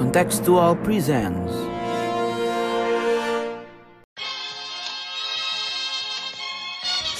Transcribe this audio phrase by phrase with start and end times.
[0.00, 1.52] Contextual presents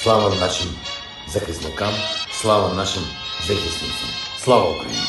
[0.03, 0.69] Слава нашим
[1.27, 1.93] захисникам,
[2.31, 3.03] слава нашим
[3.47, 4.09] захисницям.
[4.43, 4.99] Слава Україні!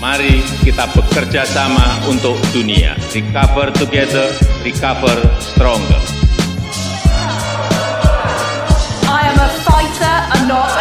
[0.00, 2.94] Mari kita bekerja sama untuk dunia.
[3.10, 4.30] Recover together,
[4.62, 5.98] recover stronger.
[9.10, 10.71] I am a fighter and not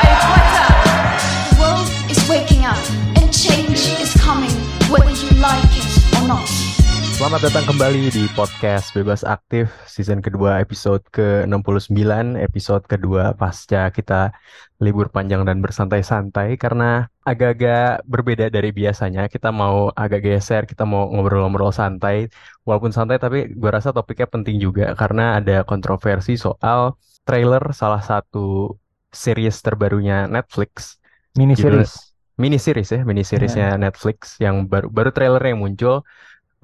[7.22, 14.34] Selamat datang kembali di podcast Bebas Aktif season kedua episode ke-69 episode kedua pasca kita
[14.82, 16.58] libur panjang dan bersantai-santai.
[16.58, 22.26] Karena agak-agak berbeda dari biasanya kita mau agak geser kita mau ngobrol-ngobrol santai.
[22.66, 28.74] Walaupun santai tapi gue rasa topiknya penting juga karena ada kontroversi soal trailer salah satu
[29.14, 30.98] series terbarunya Netflix.
[31.38, 36.00] Mini Judul- series mini series ya mini seriesnya Netflix yang baru baru trailer yang muncul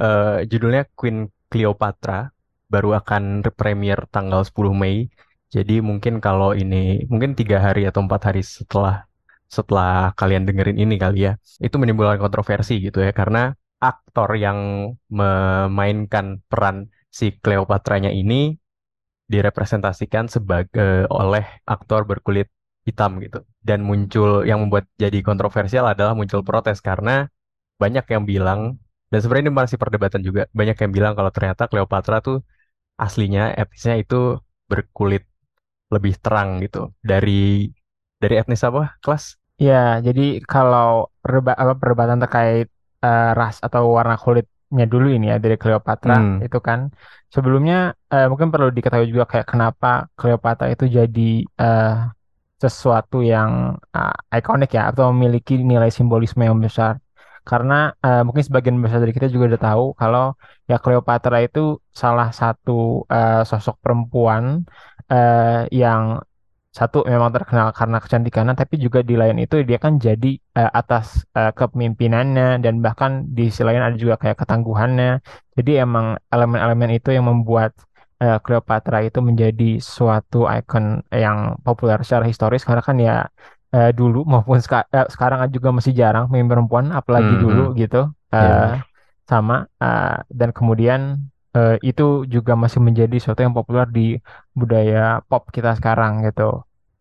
[0.02, 2.28] eh, judulnya Queen Cleopatra
[2.72, 3.22] baru akan
[3.60, 5.08] premier tanggal 10 Mei
[5.48, 9.08] jadi mungkin kalau ini mungkin tiga hari atau empat hari setelah
[9.48, 11.32] setelah kalian dengerin ini kali ya
[11.64, 18.58] itu menimbulkan kontroversi gitu ya karena aktor yang memainkan peran si Cleopatranya ini
[19.28, 22.48] direpresentasikan sebagai oleh aktor berkulit
[22.88, 23.44] hitam gitu.
[23.60, 27.28] Dan muncul yang membuat jadi kontroversial adalah muncul protes karena
[27.76, 28.60] banyak yang bilang
[29.10, 30.42] dan sebenarnya ini masih perdebatan juga.
[30.58, 32.36] Banyak yang bilang kalau ternyata Cleopatra tuh
[33.04, 34.16] aslinya etnisnya itu
[34.70, 35.22] berkulit
[35.94, 36.78] lebih terang gitu
[37.10, 37.32] dari
[38.22, 39.24] dari etnis apa kelas?
[39.66, 39.74] ya
[40.06, 40.20] jadi
[40.52, 40.86] kalau
[41.22, 42.66] perba apa, perdebatan terkait
[43.04, 46.38] eh, ras atau warna kulitnya dulu ini ya dari Cleopatra Hmm.
[46.44, 46.80] itu kan
[47.34, 47.74] sebelumnya
[48.12, 51.20] eh, mungkin perlu diketahui juga kayak kenapa Cleopatra itu jadi
[51.62, 51.86] eh,
[52.62, 53.50] sesuatu yang
[53.96, 56.94] eh, ikonik ya atau memiliki nilai simbolisme yang besar
[57.50, 60.24] karena eh, mungkin sebagian besar dari kita juga udah tahu kalau
[60.70, 61.60] ya Cleopatra itu
[62.02, 62.72] salah satu
[63.14, 64.44] eh, sosok perempuan
[65.12, 66.02] eh, yang
[66.78, 71.06] satu memang terkenal karena kecantikannya, tapi juga di lain itu dia kan jadi eh, atas
[71.38, 75.08] eh, kepemimpinannya dan bahkan di sisi lain ada juga kayak ketangguhannya.
[75.56, 77.70] Jadi emang elemen-elemen itu yang membuat
[78.22, 80.84] eh, Cleopatra itu menjadi suatu ikon
[81.24, 83.14] yang populer secara historis karena kan ya
[83.74, 87.42] eh, dulu maupun seka- eh, sekarang juga masih jarang pemimpin perempuan, apalagi Mhm.
[87.44, 87.96] dulu gitu.
[88.34, 88.82] Eh, Iya.
[89.30, 91.00] sama eh, dan kemudian
[91.56, 92.02] eh, itu
[92.34, 94.00] juga masih menjadi sesuatu yang populer di
[94.60, 96.42] budaya pop kita sekarang gitu.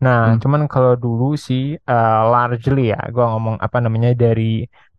[0.04, 0.40] Nah, Hmm.
[0.42, 4.42] cuman kalau dulu sih eh, largely ya, gua ngomong apa namanya dari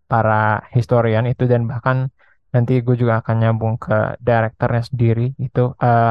[0.10, 0.34] para
[0.76, 1.98] historian itu dan bahkan
[2.54, 3.94] nanti gue juga akan nyambung ke
[4.26, 6.10] direkturnya sendiri itu eh,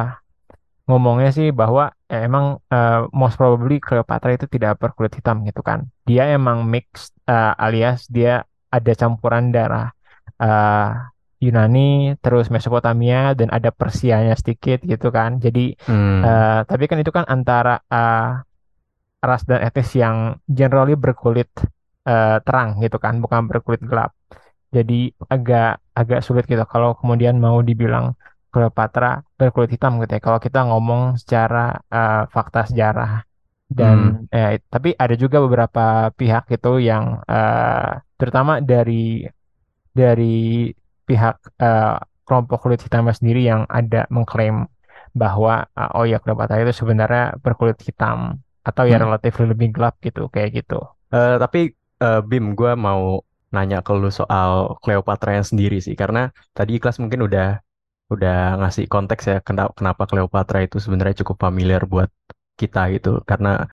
[0.89, 5.85] ngomongnya sih bahwa eh, emang eh, most probably Cleopatra itu tidak berkulit hitam gitu kan.
[6.09, 9.93] Dia emang mixed eh, alias dia ada campuran darah
[10.41, 10.91] eh,
[11.39, 15.39] Yunani terus Mesopotamia dan ada Persianya sedikit gitu kan.
[15.45, 16.25] Jadi Hmm.
[16.25, 18.31] Eh, tapi kan itu kan antara eh,
[19.19, 20.17] ras dan etnis yang
[20.49, 21.51] generally berkulit
[22.09, 24.17] eh, terang gitu kan, bukan berkulit gelap.
[24.73, 28.17] Jadi agak agak sulit gitu kalau kemudian mau dibilang
[28.59, 30.23] Cleopatra berkulit hitam gitu ya.
[30.27, 33.23] Kalau kita ngomong secara eh, fakta sejarah
[33.71, 33.99] dan
[34.35, 39.23] eh, tapi ada juga beberapa pihak itu yang eh, terutama dari
[39.95, 40.69] dari
[41.09, 41.97] pihak eh,
[42.27, 44.69] kelompok kulit hitam sendiri yang ada mengklaim
[45.17, 48.39] bahwa uh, oh ya Cleopatra itu sebenarnya berkulit hitam
[48.69, 49.05] atau ya Hmm.
[49.05, 50.85] relatif lebih gelap gitu kayak gitu.
[51.13, 51.73] Eh, tapi
[52.05, 57.01] eh, Bim, gue mau nanya ke lu soal Cleopatra yang sendiri sih, karena tadi Ikhlas
[57.01, 57.65] mungkin udah
[58.09, 62.09] udah ngasih konteks ya kenapa, kenapa Cleopatra itu sebenarnya cukup familiar buat
[62.61, 63.69] kita gitu, karena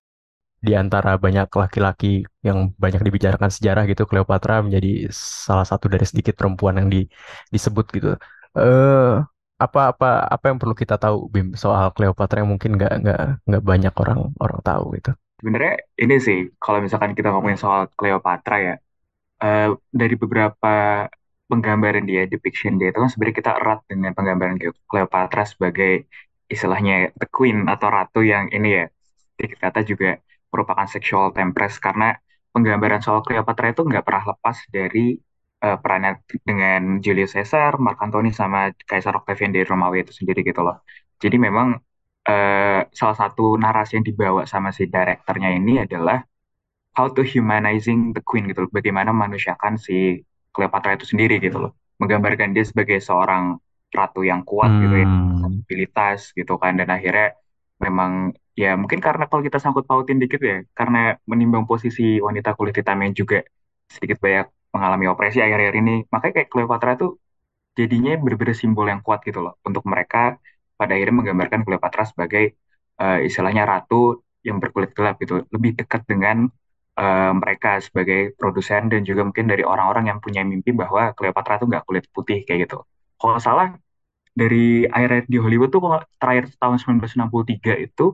[0.66, 5.08] di antara banyak laki-laki yang banyak dibicarakan sejarah gitu, Cleopatra menjadi
[5.46, 7.06] salah satu dari sedikit perempuan yang di,
[7.54, 8.12] disebut gitu.
[8.56, 9.14] Eh,
[9.56, 13.62] apa apa apa yang perlu kita tahu Bim soal Cleopatra yang mungkin nggak nggak nggak
[13.64, 15.10] banyak orang orang tahu gitu.
[15.40, 18.74] Sebenarnya ini sih, kalau misalkan kita ngomongin soal Cleopatra ya,
[19.44, 21.04] eh, dari beberapa
[21.50, 25.92] penggambaran dia, depiction dia itu kan sebenarnya kita erat dengan penggambaran Cle- Cleopatra sebagai
[26.54, 28.84] istilahnya the queen atau ratu yang ini ya,
[29.36, 30.08] sedikit kata juga
[30.52, 32.06] merupakan sexual temptress karena
[32.54, 34.98] penggambaran soal Cleopatra itu nggak pernah lepas dari
[35.64, 36.10] eh, perannya
[36.48, 38.58] dengan Julius Caesar, Mark Antony sama
[38.88, 40.76] Kaisar Octavian dari Romawi itu sendiri gitu loh.
[41.22, 41.68] Jadi memang
[42.28, 46.18] eh, salah satu narasi yang dibawa sama si direkturnya ini adalah
[46.96, 48.70] how to humanizing the queen gitu loh.
[48.78, 50.22] Bagaimana memanusiakan si
[50.56, 51.72] Cleopatra itu sendiri gitu loh.
[52.00, 53.60] Menggambarkan dia sebagai seorang
[53.92, 55.36] ratu yang kuat gitu ya, Hmm.
[55.40, 56.72] stabilitas gitu kan.
[56.80, 57.36] Dan akhirnya
[57.84, 62.74] memang ya mungkin karena kalau kita sangkut pautin dikit ya, karena menimbang posisi wanita kulit
[62.80, 63.44] hitam yang juga
[63.92, 65.94] sedikit banyak mengalami opresi akhir-akhir ini.
[66.12, 67.10] Makanya kayak Cleopatra tuh
[67.78, 70.40] jadinya bener-bener simbol yang kuat gitu loh untuk mereka
[70.80, 72.56] pada akhirnya menggambarkan Cleopatra sebagai
[73.00, 76.48] uh, istilahnya ratu yang berkulit gelap gitu, lebih dekat dengan
[76.98, 81.68] uh, mereka sebagai produsen dan juga mungkin dari orang-orang yang punya mimpi bahwa Cleopatra tuh
[81.70, 82.82] nggak kulit putih kayak gitu.
[83.16, 83.76] Kalau salah
[84.36, 88.06] dari akhir di Hollywood tuh kalau terakhir tahun 1963 itu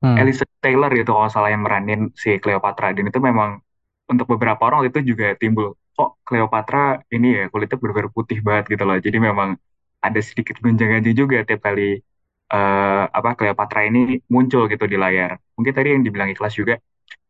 [0.00, 0.16] hmm.
[0.16, 3.60] Elizabeth Taylor gitu kalau salah yang meranin si Cleopatra dan itu memang
[4.08, 8.82] untuk beberapa orang itu juga timbul kok Cleopatra ini ya kulitnya benar putih banget gitu
[8.88, 9.60] loh jadi memang
[10.00, 12.00] ada sedikit gonjang-ganjing juga tiap kali
[12.48, 16.80] uh, apa Cleopatra ini muncul gitu di layar mungkin tadi yang dibilang ikhlas juga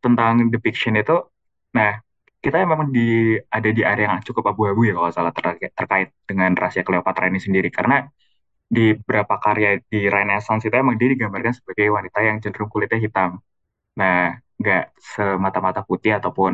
[0.04, 1.16] tentang depiction itu
[1.76, 1.90] nah
[2.44, 6.50] kita memang di ada di area yang cukup abu-abu ya kalau salah terkait, terkait dengan
[6.56, 8.08] rahasia Cleopatra ini sendiri karena
[8.76, 13.30] di beberapa karya di Renaissance itu emang dia digambarkan sebagai wanita yang cenderung kulitnya hitam.
[14.00, 14.82] Nah, nggak
[15.14, 16.52] semata-mata putih ataupun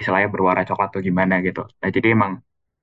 [0.00, 1.60] istilahnya berwarna coklat atau gimana gitu.
[1.80, 2.32] Nah, jadi emang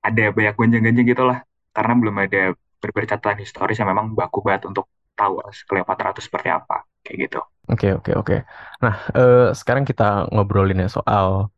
[0.07, 1.39] ada banyak gonjang-ganjing gitu lah.
[1.75, 2.41] Karena belum ada
[2.81, 4.85] bercatatan historis yang memang baku banget untuk
[5.17, 6.85] tahu Cleopatra itu seperti apa.
[7.01, 7.39] Kayak gitu.
[7.67, 8.27] Oke, okay, oke, okay, oke.
[8.27, 8.39] Okay.
[8.79, 11.51] Nah, uh, sekarang kita ngobrolin ya soal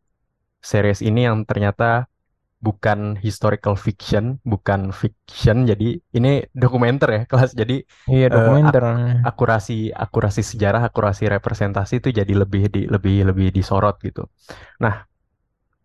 [0.63, 2.09] series ini yang ternyata
[2.59, 5.63] bukan historical fiction, bukan fiction.
[5.67, 7.55] Jadi ini dokumenter ya kelas.
[7.55, 8.83] Jadi iya eh, dokumenter.
[8.83, 14.27] Uh, ak akurasi akurasi sejarah, akurasi representasi itu jadi lebih di lebih lebih disorot gitu.
[14.83, 15.07] Nah,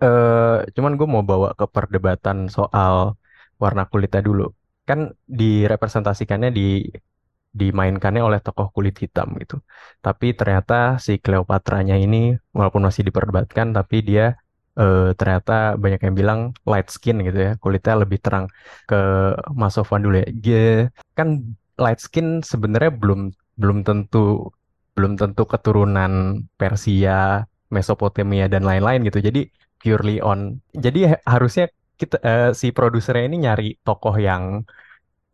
[0.03, 3.15] uh, cuman gue mau bawa ke perdebatan soal
[3.63, 4.51] warna kulitnya dulu.
[4.85, 6.91] Kan direpresentasikannya di
[7.55, 9.63] dimainkannya oleh tokoh kulit hitam gitu.
[10.03, 14.35] Tapi ternyata si Cleopatra-nya ini walaupun masih diperdebatkan tapi dia
[14.79, 18.51] uh, ternyata banyak yang bilang light skin gitu ya, kulitnya lebih terang
[18.91, 18.99] ke
[19.55, 20.29] Mas Sofwan dulu ya.
[20.35, 20.67] Dia,
[21.15, 21.29] kan
[21.79, 24.51] light skin sebenarnya belum belum tentu
[24.95, 29.19] belum tentu keturunan Persia, Mesopotamia dan lain-lain gitu.
[29.23, 29.51] Jadi
[29.83, 30.59] purely on.
[30.75, 34.67] Jadi harusnya kita uh, si produsernya ini nyari tokoh yang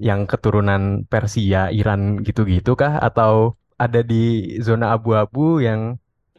[0.01, 0.83] yang keturunan
[1.13, 3.33] Persia, Iran gitu-gitu kah atau
[3.85, 4.17] ada di
[4.67, 5.81] zona abu-abu yang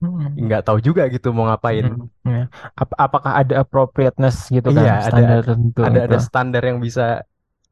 [0.01, 0.33] Hmm.
[0.33, 1.85] nggak tahu juga gitu mau ngapain.
[1.93, 2.43] Hmm, ya.
[2.73, 6.05] Ap apakah ada appropriateness gitu kan iya, standar ada, tertentu ada gitu.
[6.09, 7.21] ada standar yang bisa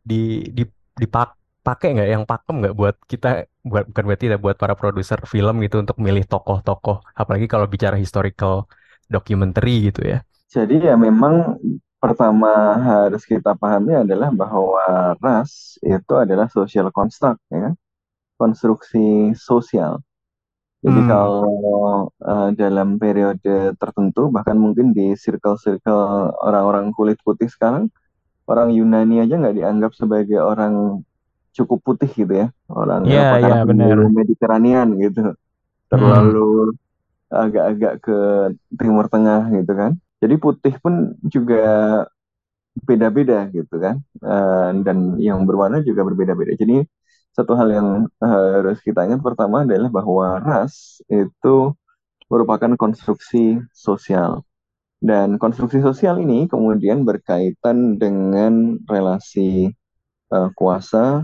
[0.06, 0.64] di di
[1.02, 1.30] dipak
[1.66, 3.30] pakai nggak yang pakem nggak buat kita
[3.66, 7.98] buat bukan berarti ya buat para produser film gitu untuk milih tokoh-tokoh apalagi kalau bicara
[7.98, 8.70] historical
[9.10, 10.18] documentary gitu ya.
[10.50, 11.62] Jadi ya memang
[12.00, 17.76] pertama harus kita pahami adalah bahwa ras itu adalah social construct ya kan?
[18.40, 20.00] konstruksi sosial
[20.80, 21.10] jadi hmm.
[21.12, 27.92] kalau uh, dalam periode tertentu, bahkan mungkin di circle-circle orang-orang kulit putih sekarang,
[28.48, 31.04] orang Yunani aja nggak dianggap sebagai orang
[31.52, 34.08] cukup putih gitu ya, orang yeah, yeah, benar.
[34.08, 35.36] Mediterranean gitu,
[35.92, 36.72] terlalu
[37.28, 38.18] agak-agak ke
[38.80, 40.00] Timur Tengah gitu kan.
[40.20, 41.64] Jadi putih pun juga
[42.88, 46.56] beda-beda gitu kan, uh, dan yang berwarna juga berbeda-beda.
[46.56, 46.86] Jadi
[47.36, 47.88] satu hal yang
[48.20, 51.76] harus kita ingat pertama adalah bahwa ras itu
[52.32, 54.44] merupakan konstruksi sosial.
[55.00, 59.72] Dan konstruksi sosial ini kemudian berkaitan dengan relasi
[60.36, 61.24] uh, kuasa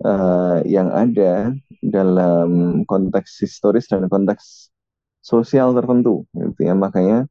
[0.00, 1.52] uh, yang ada
[1.84, 4.72] dalam konteks historis dan konteks
[5.20, 6.24] sosial tertentu.
[6.32, 6.72] Gitu ya.
[6.72, 7.28] Makanya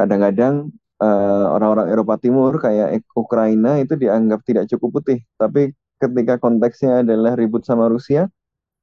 [0.00, 7.04] kadang-kadang uh, orang-orang Eropa Timur kayak Ukraina itu dianggap tidak cukup putih, tapi ketika konteksnya
[7.04, 8.32] adalah ribut sama Rusia,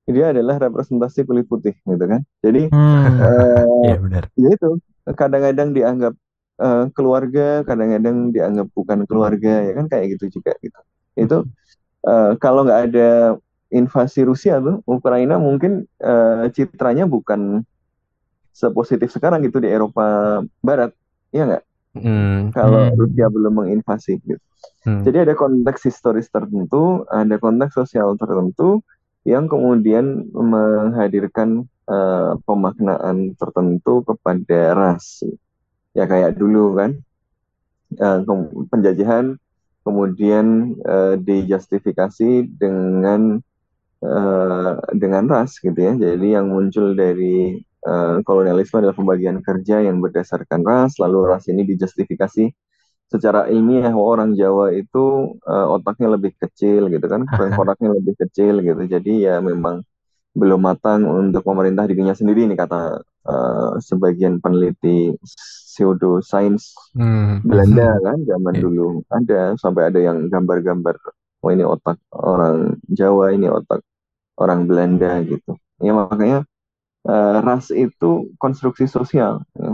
[0.06, 2.22] dia adalah representasi kulit putih, gitu kan?
[2.46, 3.06] Jadi, hmm.
[3.20, 4.24] uh, ya, benar.
[4.38, 4.70] ya itu
[5.18, 6.14] kadang-kadang dianggap
[6.62, 10.80] uh, keluarga, kadang-kadang dianggap bukan keluarga, ya kan kayak gitu juga, gitu.
[11.18, 11.38] Itu
[12.06, 13.10] uh, kalau nggak ada
[13.74, 17.66] invasi Rusia tuh, Ukraina mungkin uh, citranya bukan
[18.56, 20.96] sepositif sekarang gitu di Eropa Barat,
[21.32, 21.64] ya nggak?
[21.98, 22.54] Hmm.
[22.54, 22.98] Kalau hmm.
[22.98, 24.42] Rusia belum menginvasi, gitu.
[24.86, 25.04] Hmm.
[25.04, 28.80] Jadi ada konteks historis tertentu, ada konteks sosial tertentu
[29.28, 35.26] yang kemudian menghadirkan uh, pemaknaan tertentu kepada ras.
[35.92, 37.04] Ya kayak dulu kan
[38.00, 38.24] uh,
[38.72, 39.36] penjajahan
[39.84, 43.44] kemudian uh, dijustifikasi dengan
[44.04, 46.00] uh, dengan ras gitu ya.
[46.00, 51.64] Jadi yang muncul dari uh, kolonialisme adalah pembagian kerja yang berdasarkan ras, lalu ras ini
[51.64, 52.52] dijustifikasi
[53.08, 58.84] secara ilmiah orang Jawa itu uh, otaknya lebih kecil gitu kan, tengkoraknya lebih kecil gitu.
[58.84, 59.88] Jadi ya memang
[60.38, 67.42] belum matang untuk pemerintah dirinya sendiri ini kata uh, sebagian peneliti pseudosains hmm.
[67.42, 68.62] Belanda kan zaman yeah.
[68.62, 70.94] dulu ada sampai ada yang gambar-gambar
[71.42, 73.82] oh ini otak orang Jawa ini otak
[74.38, 75.58] orang Belanda gitu.
[75.82, 76.46] Ya makanya
[77.10, 79.44] uh, ras itu konstruksi sosial.
[79.58, 79.74] Ya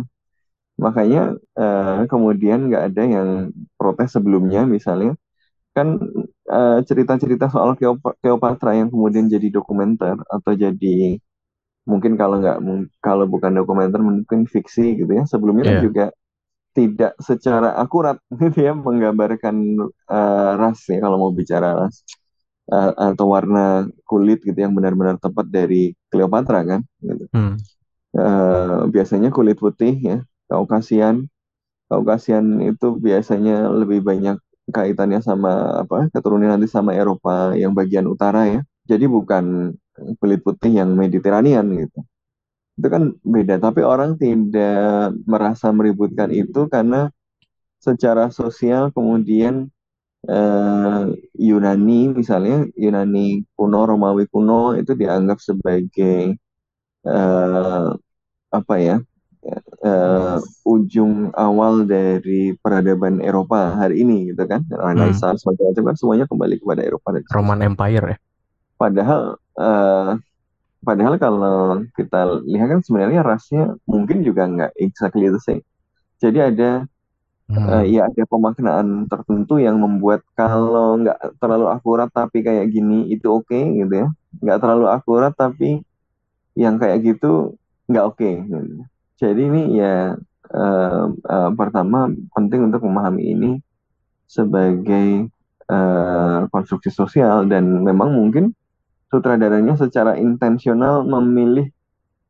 [0.85, 1.21] Makanya
[1.59, 3.29] eh, kemudian nggak ada yang
[3.77, 5.13] protes sebelumnya misalnya
[5.77, 5.87] kan
[6.51, 11.19] eh, cerita-cerita soal Cleop- Cleopatra yang kemudian jadi dokumenter atau jadi
[11.89, 12.57] mungkin kalau nggak
[13.03, 15.83] kalau bukan dokumenter mungkin fiksi gitu ya sebelumnya kan Iya.
[15.83, 16.03] juga
[16.77, 19.55] tidak secara akurat gitu ya menggambarkan
[20.11, 21.95] eh, ras ya kalau mau bicara ras
[22.71, 26.81] eh, atau warna kulit gitu yang benar-benar tepat dari Cleopatra kan?
[27.01, 27.25] Gitu.
[27.33, 27.55] Hmm.
[28.13, 30.17] Eh, biasanya kulit putih ya.
[30.47, 31.27] Kaukasian
[31.93, 34.37] Kaukasian itu biasanya lebih banyak
[34.71, 38.61] kaitannya sama apa keturunan nanti sama Eropa yang bagian utara ya.
[38.89, 39.75] Jadi bukan
[40.17, 41.99] kulit putih yang Mediterranean gitu.
[42.79, 43.61] Itu kan beda.
[43.61, 47.13] Tapi orang tidak merasa meributkan itu karena
[47.77, 49.69] secara sosial kemudian
[50.27, 51.03] eh,
[51.39, 56.35] Yunani misalnya Yunani kuno Romawi kuno itu dianggap sebagai
[57.03, 57.87] eh,
[58.53, 58.97] apa ya
[59.83, 66.55] eh, ujung awal dari peradaban Eropa hari ini gitu kan Renaissance macam-macam kan semuanya kembali
[66.63, 67.23] kepada Eropa dan.
[67.27, 68.17] Roman Empire ya.
[68.79, 70.11] padahal eh,
[70.83, 75.63] padahal kalau kita lihat kan sebenarnya rasnya mungkin juga nggak exactly the same
[76.19, 76.87] jadi ada
[77.51, 83.27] Eh, ya ada pemaknaan tertentu yang membuat kalau nggak terlalu akurat tapi kayak gini itu
[83.27, 84.07] oke gitu ya
[84.39, 85.83] nggak terlalu akurat tapi
[86.55, 87.59] yang kayak gitu
[87.91, 88.87] nggak oke gitu.
[89.19, 90.15] jadi ini ya
[90.55, 93.51] eh, eh, pertama penting untuk memahami ini
[94.23, 95.27] sebagai
[95.67, 98.55] eh, konstruksi sosial dan memang mungkin
[99.11, 101.69] sutradaranya secara intensional memilih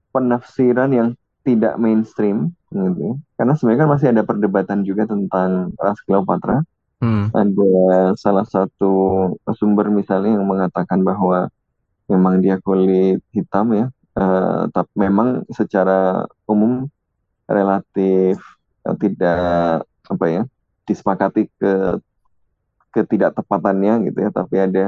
[0.09, 1.09] penafsiran yang
[1.43, 3.19] tidak mainstream gitu.
[3.35, 6.63] Karena sebenarnya kan masih ada perdebatan juga tentang ras Cleopatra.
[7.03, 7.27] Hmm.
[7.35, 8.91] Ada salah satu
[9.59, 11.51] sumber misalnya yang mengatakan bahwa
[12.07, 16.85] memang dia kulit hitam ya, Eh, tapi memang secara umum
[17.49, 18.37] relatif
[18.85, 20.41] eh, tidak apa ya
[20.85, 21.97] disepakati ke
[22.93, 24.29] ketidaktepatannya gitu ya.
[24.29, 24.85] Tapi ada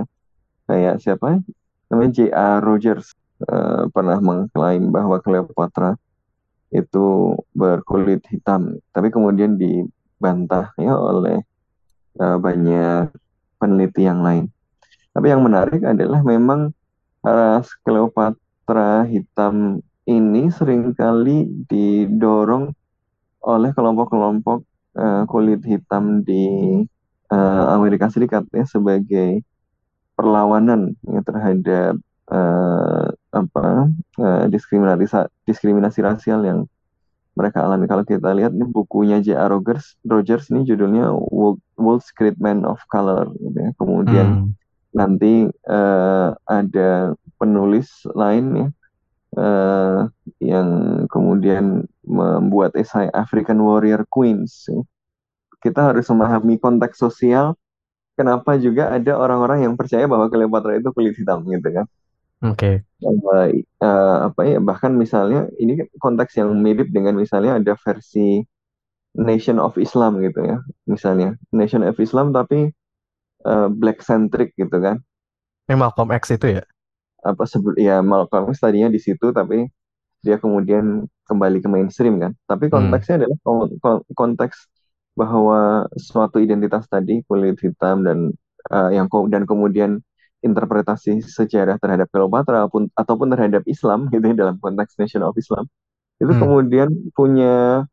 [0.69, 1.41] kayak siapa?
[1.89, 2.62] Namanya J.R.
[2.62, 3.17] Rogers
[3.50, 5.97] eh, pernah mengklaim bahwa Cleopatra
[6.75, 11.39] itu berkulit hitam, tapi kemudian dibantah ya oleh
[12.20, 13.15] eh, banyak
[13.58, 14.51] peneliti yang lain.
[15.15, 16.75] Tapi yang menarik adalah memang
[17.24, 22.75] ras Cleopatra hitam ini sering kali didorong
[23.41, 24.60] oleh kelompok-kelompok
[25.00, 26.46] eh, kulit hitam di
[27.32, 29.41] eh, Amerika Serikat ya sebagai
[30.15, 32.00] perlawanan ya, terhadap
[32.36, 33.06] eh,
[33.39, 33.65] apa
[34.25, 35.06] eh, diskriminasi
[35.48, 36.60] diskriminasi rasial yang
[37.38, 37.86] mereka alami.
[37.92, 39.51] Kalau kita lihat ini bukunya J.R.
[39.51, 43.27] Rogers, Rogers ini judulnya World, World's Great Men of Color.
[43.44, 43.72] Gitu ya.
[43.80, 44.56] Kemudian Hmm.
[44.96, 46.92] nanti eh, ada
[47.39, 48.68] penulis lain ya
[49.38, 50.00] eh,
[50.39, 50.70] yang
[51.12, 54.68] kemudian membuat esai African Warrior Queens.
[54.72, 54.82] ya.
[55.63, 57.56] Kita harus memahami konteks sosial.
[58.15, 61.86] Kenapa juga ada orang-orang yang percaya bahwa Cleopatra itu kulit hitam gitu kan?
[62.42, 62.86] Oke.
[63.06, 63.48] Eh,
[63.84, 68.42] eh, apa ya bahkan misalnya ini kan konteks yang mirip dengan misalnya ada versi
[69.18, 72.72] Nation of Islam gitu ya misalnya Nation of Islam tapi
[73.50, 74.98] eh, black centric gitu kan
[75.70, 76.63] Ini Malcolm X itu ya?
[77.25, 79.65] apa sebut ya Malcolm X tadinya di situ tapi
[80.25, 82.74] dia kemudian kembali ke mainstream kan tapi Hmm.
[82.74, 84.58] konteksnya adalah kon- kon- konteks
[85.20, 88.20] bahwa suatu identitas tadi kulit hitam dan
[88.74, 90.01] eh, yang dan kemudian
[90.47, 95.65] interpretasi sejarah terhadap Cleopatra pun ataupun terhadap Islam gitu ya dalam konteks Nation of Islam
[96.21, 96.39] itu Hmm.
[96.39, 97.85] kemudian punya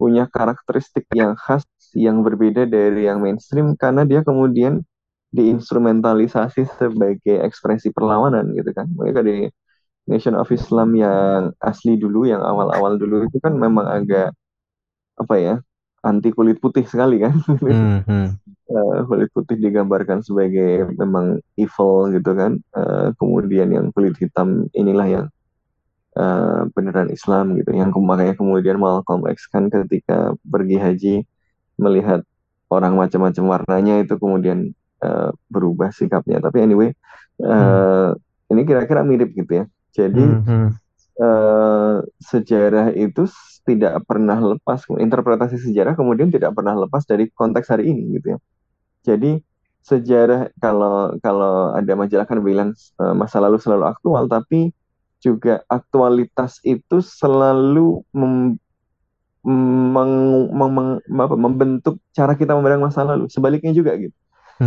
[0.00, 4.80] punya karakteristik yang khas yang berbeda dari yang mainstream karena dia kemudian
[5.34, 9.46] diinstrumentalisasi sebagai ekspresi perlawanan gitu kan mereka di
[10.10, 14.34] Nation of Islam yang asli dulu yang awal-awal dulu itu kan memang agak
[15.20, 15.54] apa ya
[16.00, 17.34] anti kulit putih sekali kan?
[17.60, 18.28] Hmm, hmm.
[18.70, 22.54] Eh, kulit putih digambarkan sebagai memang evil gitu kan.
[22.54, 25.26] Eh, kemudian yang kulit hitam inilah yang
[26.14, 27.74] eh, beneran Islam gitu.
[27.74, 31.14] Yang makanya kemudian Malcolm X kan ketika pergi haji
[31.82, 32.22] melihat
[32.70, 34.70] orang macam-macam warnanya itu kemudian
[35.02, 36.38] eh, berubah sikapnya.
[36.38, 36.94] Tapi anyway
[37.42, 38.08] eh,
[38.54, 39.64] ini kira-kira mirip gitu ya.
[39.98, 40.66] Jadi Hmm, hmm.
[41.18, 43.22] Eh, sejarah itu
[43.68, 48.38] tidak pernah lepas interpretasi sejarah kemudian tidak pernah lepas dari konteks hari ini gitu ya
[49.14, 49.40] jadi
[49.86, 54.72] sejarah kalau kalau ada majalah kan bilang eh, masa lalu selalu aktual tapi
[55.24, 58.58] juga aktualitas itu selalu mem-
[59.46, 64.12] meng- meng- meng- apa, membentuk cara kita memandang masa lalu sebaliknya juga gitu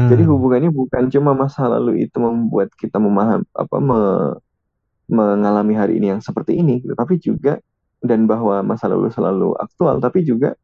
[0.10, 0.32] jadi Hmm.
[0.32, 4.36] hubungannya bukan cuma masa lalu itu membuat kita memaham apa me-
[5.14, 6.98] mengalami hari ini yang seperti ini gitu.
[6.98, 7.62] Tapi juga
[8.02, 10.58] dan bahwa masa lalu selalu aktual, tapi juga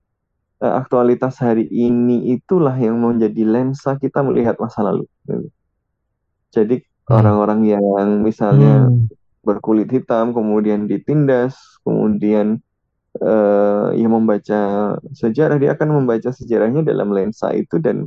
[0.59, 5.05] uh, aktualitas hari ini itulah yang menjadi lensa kita melihat masa lalu.
[5.29, 5.47] Gitu.
[6.49, 6.75] Jadi
[7.09, 7.25] Hmm.
[7.25, 9.09] orang-orang yang misalnya Hmm.
[9.41, 12.61] berkulit hitam, kemudian ditindas, kemudian
[13.17, 18.05] eh yang membaca sejarah, dia akan membaca sejarahnya dalam lensa itu dan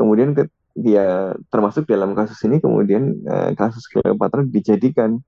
[0.00, 5.20] kemudian ke, dia termasuk dalam kasus ini kemudian eh, kasus Cleopatra dijadikan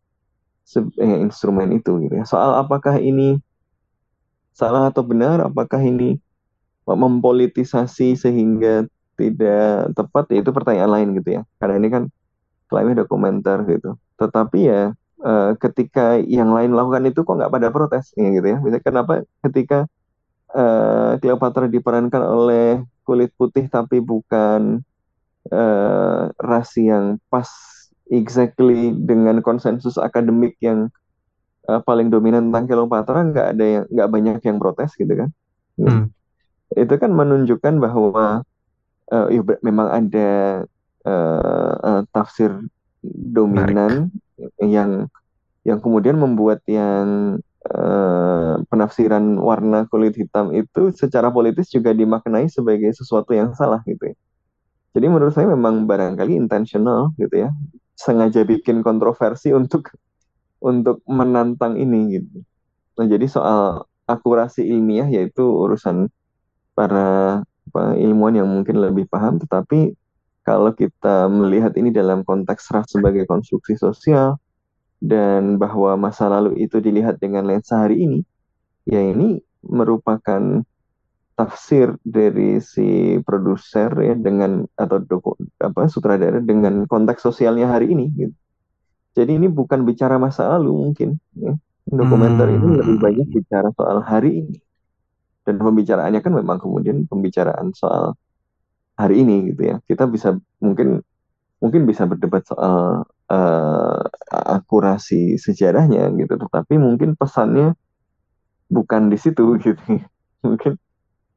[1.00, 2.24] eh, instrumen itu gitu ya.
[2.24, 3.38] Soal apakah ini
[4.54, 6.16] salah atau benar, apakah ini
[6.86, 11.42] mempolitisasi sehingga tidak tepat, ya itu pertanyaan lain gitu ya.
[11.58, 12.02] Karena ini kan
[12.68, 13.96] klaimnya dokumenter gitu.
[14.18, 14.82] Tetapi ya
[15.24, 18.56] eh, ketika yang lain lakukan itu kok nggak pada protes ya gitu ya.
[18.60, 19.12] Misalnya kenapa
[19.44, 19.78] ketika
[20.54, 24.80] eh, Cleopatra diperankan oleh kulit putih tapi bukan
[25.52, 27.48] eh, ras yang pas
[28.14, 30.88] exactly dengan konsensus akademik yang
[31.66, 35.30] eh, paling dominan tentang Cleopatra nggak ada yang nggak banyak yang protes gitu kan.
[35.74, 36.14] Hmm.
[36.74, 38.42] Itu kan menunjukkan bahwa
[39.12, 40.30] eh, ya, memang ada
[41.04, 42.50] eh, eh, tafsir
[43.04, 44.08] dominan
[44.62, 45.10] yang
[45.64, 47.38] yang kemudian membuat yang
[48.68, 54.16] penafsiran warna kulit hitam itu secara politis juga dimaknai sebagai sesuatu yang salah gitu ya.
[54.92, 57.50] Jadi menurut saya memang barangkali intentional gitu ya,
[57.94, 59.94] sengaja bikin kontroversi untuk
[60.58, 62.42] untuk menantang ini gitu.
[62.98, 66.08] Nah, jadi soal akurasi ilmiah yaitu urusan
[66.76, 69.98] para apa, ilmuwan yang mungkin lebih paham, tetapi
[70.44, 74.36] kalau kita melihat ini dalam konteks ras sebagai konstruksi sosial
[75.00, 78.20] dan bahwa masa lalu itu dilihat dengan lensa hari ini,
[78.84, 80.62] ya ini merupakan
[81.38, 88.04] tafsir dari si produser ya dengan atau doku, apa sutradara dengan konteks sosialnya hari ini
[88.14, 88.34] gitu.
[89.18, 91.54] Jadi ini bukan bicara masa lalu mungkin ya.
[92.00, 92.78] Dokumenter ini Hmm.
[92.80, 94.56] lebih banyak bicara soal hari ini.
[95.44, 98.16] Dan pembicaraannya kan memang kemudian pembicaraan soal
[99.00, 99.76] hari ini gitu ya.
[99.88, 101.02] Kita bisa mungkin
[101.62, 104.02] mungkin bisa berdebat soal eh,
[104.58, 107.74] akurasi sejarahnya gitu, tetapi mungkin pesannya
[108.72, 109.82] bukan di situ gitu.
[110.44, 110.72] Mungkin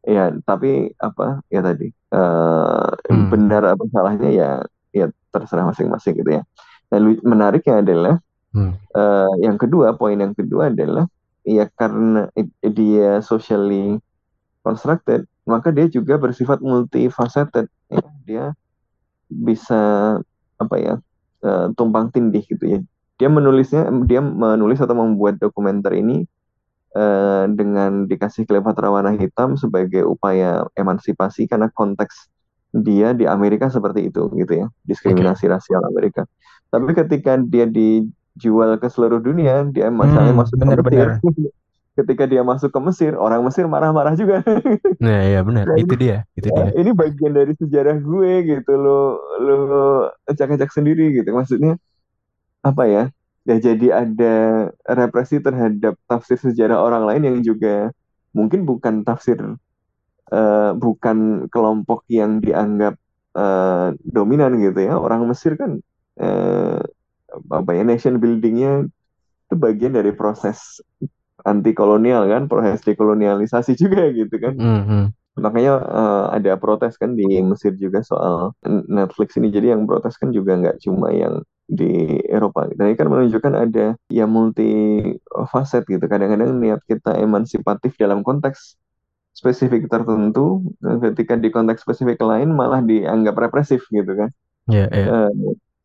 [0.08, 3.28] ya, tapi apa ya tadi eh, Hmm.
[3.32, 4.50] benar atau salahnya ya
[4.96, 6.43] ya terserah masing-masing gitu ya.
[6.91, 8.15] Nah, lu- menariknya adalah
[8.56, 8.74] Hmm.
[8.96, 11.06] eh, yang kedua, poin yang kedua adalah
[11.46, 12.28] ya karena
[12.63, 14.00] dia socially
[14.65, 17.67] constructed, maka dia juga bersifat multifaceted.
[17.91, 18.43] Ya, dia
[19.30, 19.82] bisa
[20.58, 20.93] apa ya
[21.43, 22.80] eh, tumpang tindih gitu ya.
[23.20, 26.26] Dia menulisnya, dia menulis atau membuat dokumenter ini
[26.97, 32.29] eh, dengan dikasih Cleopatra warna hitam sebagai upaya emansipasi karena konteks
[32.73, 36.25] dia di Amerika seperti itu gitu ya, diskriminasi rasial Amerika.
[36.73, 41.07] Tapi ketika dia dijual ke seluruh dunia, dia misalnya Hmm, masuk ke Mesir,
[41.99, 44.43] ketika dia masuk ke Mesir, orang Mesir marah-marah juga.
[45.03, 45.67] Nah, ya benar.
[45.67, 46.67] Nah, Itu dia, itu ya, dia.
[46.79, 49.55] ini bagian dari sejarah gue gitu lo lo
[50.31, 51.29] acak-acak sendiri gitu.
[51.36, 51.75] Maksudnya
[52.65, 53.03] apa ya?
[53.47, 54.36] Ya jadi ada
[54.83, 57.95] represi terhadap tafsir sejarah orang lain yang juga
[58.36, 59.39] mungkin bukan tafsir
[60.36, 62.99] eh, bukan kelompok yang dianggap
[63.39, 64.99] eh, dominan gitu ya.
[64.99, 65.79] Orang Mesir kan
[66.19, 66.79] eh,
[67.47, 68.91] apa ya nation buildingnya
[69.47, 70.83] itu bagian dari proses
[71.47, 74.60] anti kolonial kan, proses dekolonialisasi juga gitu kan.
[74.60, 75.05] Hmm, hmm.
[75.38, 78.52] Makanya eh, ada protes kan di Mesir juga soal
[78.89, 79.54] Netflix ini.
[79.54, 82.65] Jadi yang protes kan juga nggak cuma yang di Eropa.
[82.73, 84.65] Dan ini kan menunjukkan ada ya multi
[85.54, 86.04] facet gitu.
[86.10, 88.80] Kadang-kadang niat kita emansipatif dalam konteks
[89.38, 94.30] spesifik tertentu, ketika di konteks spesifik lain malah dianggap represif gitu kan.
[94.65, 95.30] Ya, ya.
[95.30, 95.30] Eh,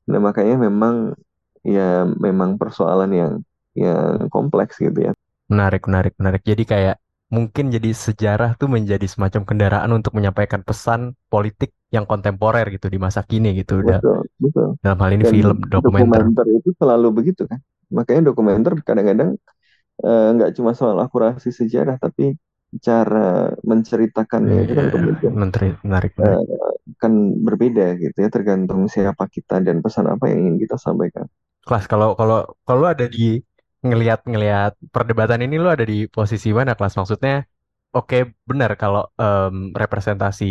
[0.02, 1.14] Nah makanya memang
[1.62, 3.32] ya memang persoalan yang
[3.78, 5.12] yang kompleks gitu ya.
[5.48, 6.42] Menarik, menarik, menarik.
[6.42, 6.96] Jadi kayak
[7.34, 11.00] mungkin jadi sejarah tuh menjadi semacam kendaraan untuk menyampaikan pesan
[11.32, 13.72] politik yang kontemporer gitu di masa kini gitu.
[13.84, 14.68] Udah Betul, betul.
[14.84, 16.24] dalam hal ini Dan film, dokumenter.
[16.24, 17.60] dokumenter itu selalu begitu kan.
[17.96, 19.30] Makanya dokumenter kadang-kadang
[20.06, 22.36] eh, nggak cuma soal akurasi sejarah, tapi
[22.86, 26.38] cara menceritakannya itu kan Iya, kemudian menteri, menarik, menarik.
[26.42, 26.42] eh,
[27.02, 27.12] kan
[27.46, 31.26] berbeda gitu ya, tergantung siapa kita dan pesan apa yang ingin kita sampaikan.
[31.66, 33.38] Kelas kalau kalau kalau ada di
[33.88, 37.32] ngelihat ngelihat perdebatan ini lu ada di posisi mana kelas maksudnya
[37.96, 38.16] oke
[38.50, 40.44] benar kalau em, representasi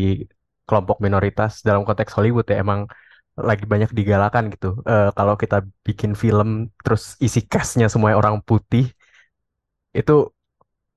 [0.67, 2.81] kelompok minoritas dalam konteks Hollywood ya emang
[3.49, 4.67] lagi banyak digalakan gitu.
[4.91, 5.55] Eh, kalau kita
[5.87, 6.49] bikin film
[6.83, 8.85] terus isi castnya semua orang putih
[9.99, 10.13] itu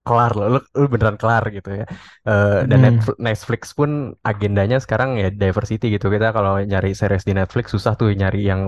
[0.06, 1.84] kelar loh lu, lu beneran kelar gitu ya.
[2.28, 2.98] Eh, dan Hmm.
[3.28, 3.90] Netflix pun
[4.30, 6.06] agendanya sekarang ya diversity gitu.
[6.14, 8.60] Kita kalau nyari series di Netflix susah tuh nyari yang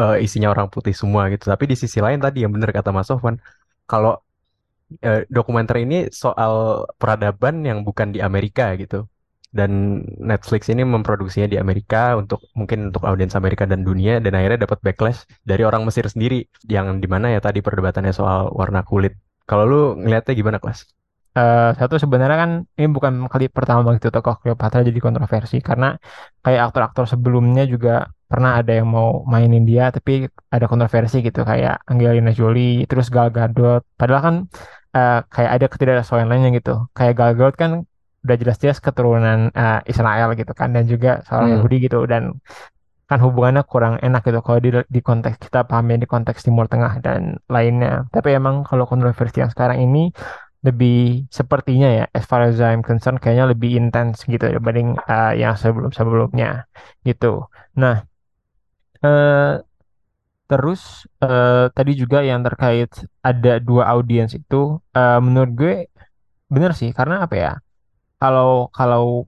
[0.00, 3.06] eh, isinya orang putih semua gitu tapi di sisi lain tadi yang bener kata Mas
[3.10, 3.36] Sofwan
[3.90, 4.12] kalau
[5.02, 9.06] eh, dokumenter ini soal peradaban yang bukan di Amerika gitu.
[9.56, 14.68] Dan Netflix ini memproduksinya di Amerika untuk mungkin untuk audiens Amerika dan dunia dan akhirnya
[14.68, 19.16] dapat backlash dari orang Mesir sendiri yang di mana ya tadi perdebatannya soal warna kulit.
[19.48, 20.84] Kalau lu ngelihatnya gimana kelas?
[21.36, 26.00] Uh, satu sebenarnya kan ini bukan kali pertama begitu tokoh Cleopatra jadi kontroversi karena
[26.40, 31.86] kayak aktor-aktor sebelumnya juga pernah ada yang mau mainin dia tapi ada kontroversi gitu kayak
[31.86, 34.36] Angelina Jolie terus Gal Gadot padahal kan
[34.98, 37.70] uh, kayak ada ketidaksesuaian lainnya gitu kayak Gal Gadot kan
[38.26, 41.56] udah jelas-jelas keturunan uh, Israel gitu kan dan juga seorang hmm.
[41.62, 42.42] Yahudi gitu dan
[43.06, 46.98] kan hubungannya kurang enak gitu kalau di, di konteks kita pahami di konteks Timur Tengah
[46.98, 50.10] dan lainnya tapi emang kalau kontroversi yang sekarang ini
[50.66, 55.54] lebih sepertinya ya as far as I'm concerned kayaknya lebih intens gitu dibanding uh, yang
[55.54, 56.66] sebelum-sebelumnya
[57.06, 57.46] gitu.
[57.78, 58.02] Nah,
[59.06, 59.52] uh,
[60.50, 60.80] terus
[61.26, 62.90] uh, tadi juga yang terkait
[63.30, 65.74] ada dua audiens itu uh, menurut gue
[66.54, 67.52] bener sih karena apa ya?
[68.22, 69.26] Kalau kalau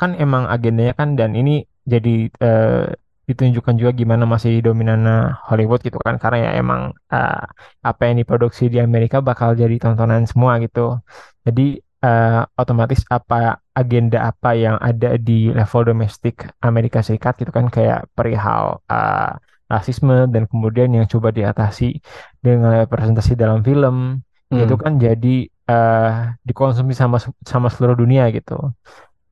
[0.00, 2.84] kan emang agendanya kan dan ini jadi uh,
[3.28, 7.42] ditunjukkan juga gimana masih dominannya Hollywood gitu kan karena ya emang uh,
[7.80, 10.98] apa yang diproduksi di Amerika bakal jadi tontonan semua gitu
[11.46, 17.72] jadi uh, otomatis apa agenda apa yang ada di level domestik Amerika Serikat gitu kan
[17.72, 19.32] kayak perihal uh,
[19.70, 22.02] rasisme dan kemudian yang coba diatasi
[22.44, 24.20] dengan representasi dalam film
[24.52, 24.60] hmm.
[24.60, 25.36] itu kan jadi
[25.70, 28.76] uh, dikonsumsi sama sama seluruh dunia gitu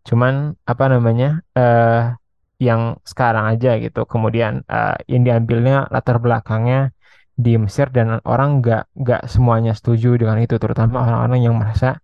[0.09, 2.17] cuman apa namanya uh,
[2.61, 4.05] yang sekarang aja gitu.
[4.05, 6.93] Kemudian uh, yang diambilnya latar belakangnya
[7.33, 11.97] di Mesir dan orang nggak nggak semuanya setuju dengan itu, terutama orang-orang yang merasa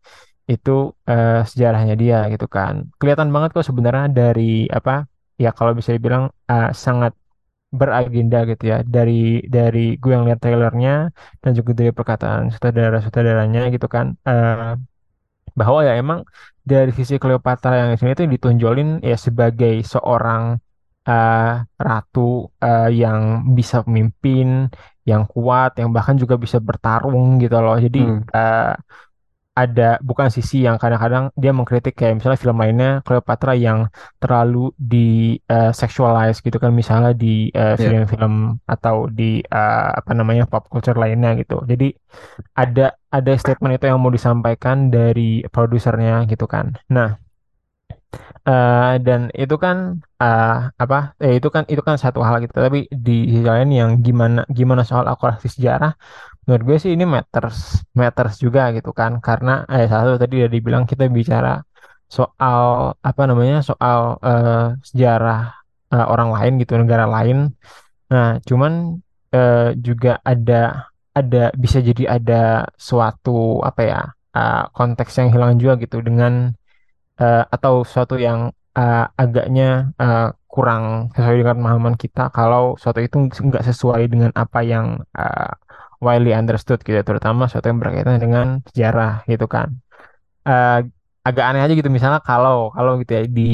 [0.46, 2.86] itu uh, sejarahnya dia gitu kan.
[2.98, 7.12] Kelihatan banget kok sebenarnya dari apa ya kalau bisa dibilang uh, sangat
[7.66, 11.10] beragenda gitu ya dari dari gue yang lihat trailernya
[11.42, 14.78] dan juga dari perkataan sutradara-sutradaranya gitu kan uh,
[15.58, 16.22] bahwa ya emang
[16.62, 20.62] dari sisi Cleopatra yang sini itu ditonjolin ya sebagai seorang
[21.06, 24.68] uh, ratu uh, yang bisa memimpin,
[25.06, 27.78] yang kuat, yang bahkan juga bisa bertarung gitu loh.
[27.78, 28.20] Jadi hmm.
[28.34, 28.74] uh,
[29.56, 33.88] ada bukan sisi yang kadang-kadang dia mengkritik kayak misalnya film lainnya Cleopatra yang
[34.20, 40.44] terlalu di uh, sexualize gitu kan misalnya di uh, film-film atau di uh, apa namanya
[40.44, 41.64] pop culture lainnya gitu.
[41.64, 41.88] Jadi
[42.52, 46.76] ada ada statement itu yang mau disampaikan dari produsernya gitu kan.
[46.92, 47.16] Nah,
[48.44, 51.16] uh, dan itu kan uh, apa?
[51.16, 52.60] Eh, itu kan itu kan satu hal gitu.
[52.60, 55.96] Tapi di sisi lain yang gimana gimana soal akurasi sejarah
[56.46, 59.18] menurut gue sih ini matters matters juga gitu kan.
[59.20, 61.60] Karena eh satu tadi udah dibilang kita bicara
[62.06, 65.52] soal apa namanya soal uh, sejarah
[65.90, 67.50] uh, orang lain gitu negara lain.
[68.14, 69.02] Nah cuman
[69.34, 74.00] uh, juga ada ada bisa jadi ada suatu apa ya
[74.36, 76.54] uh, konteks yang hilang juga gitu dengan
[77.18, 82.30] uh, atau suatu yang uh, agaknya uh, kurang sesuai dengan pemahaman kita.
[82.30, 85.52] Kalau suatu itu nggak sesuai dengan apa yang uh,
[86.00, 89.76] widely understood gitu terutama sesuatu yang berkaitan dengan sejarah gitu kan.
[90.46, 90.86] Uh,
[91.26, 93.52] agak aneh aja gitu misalnya kalau kalau gitu ya di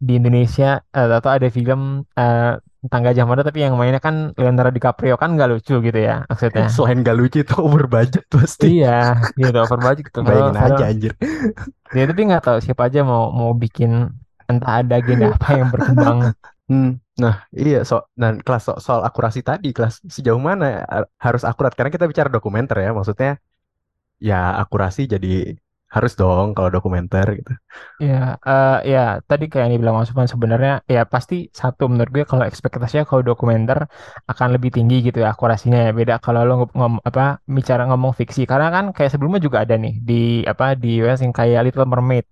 [0.00, 4.72] di Indonesia uh, atau ada film uh, tentang Gajah Mada tapi yang mainnya kan Leonardo
[4.72, 6.66] DiCaprio kan nggak lucu gitu ya maksudnya?
[6.74, 8.80] Selain nggak lucu itu over budget pasti.
[8.80, 10.24] Iya gitu over budget gitu.
[10.24, 11.12] Bayangin kalau, aja anjir.
[11.90, 14.14] Ya tapi nggak tahu siapa aja mau mau bikin
[14.46, 16.18] entah ada agenda apa yang berkembang.
[16.70, 20.66] Hmm, nah iya so dan kelas so, soal akurasi tadi kelas sejauh mana
[21.24, 23.30] harus akurat karena kita bicara dokumenter ya maksudnya
[24.28, 25.56] ya akurasi jadi
[25.90, 27.52] harus dong kalau dokumenter gitu.
[27.98, 32.46] Ya, uh, ya tadi kayak yang dibilang Mas sebenarnya ya pasti satu menurut gue kalau
[32.46, 33.90] ekspektasinya kalau dokumenter
[34.30, 38.46] akan lebih tinggi gitu ya akurasinya ya beda kalau lo ngom apa bicara ngomong fiksi
[38.46, 42.26] karena kan kayak sebelumnya juga ada nih di apa di US yang kayak Little Mermaid.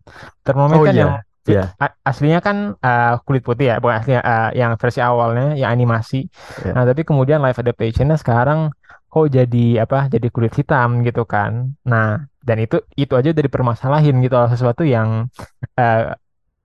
[0.46, 1.02] Little Mermaid oh, kan iya.
[1.02, 1.12] yang
[1.48, 1.64] Iya.
[2.04, 6.28] Aslinya kan uh, kulit putih ya, bukan aslinya uh, yang versi awalnya yang animasi.
[6.60, 6.76] Yeah.
[6.76, 8.70] Nah, tapi kemudian live adaptationnya sekarang
[9.08, 10.12] kok jadi apa?
[10.12, 11.72] Jadi kulit hitam gitu kan.
[11.88, 15.32] Nah, dan itu itu aja udah dipermasalahin gitu sesuatu yang
[15.80, 16.12] uh,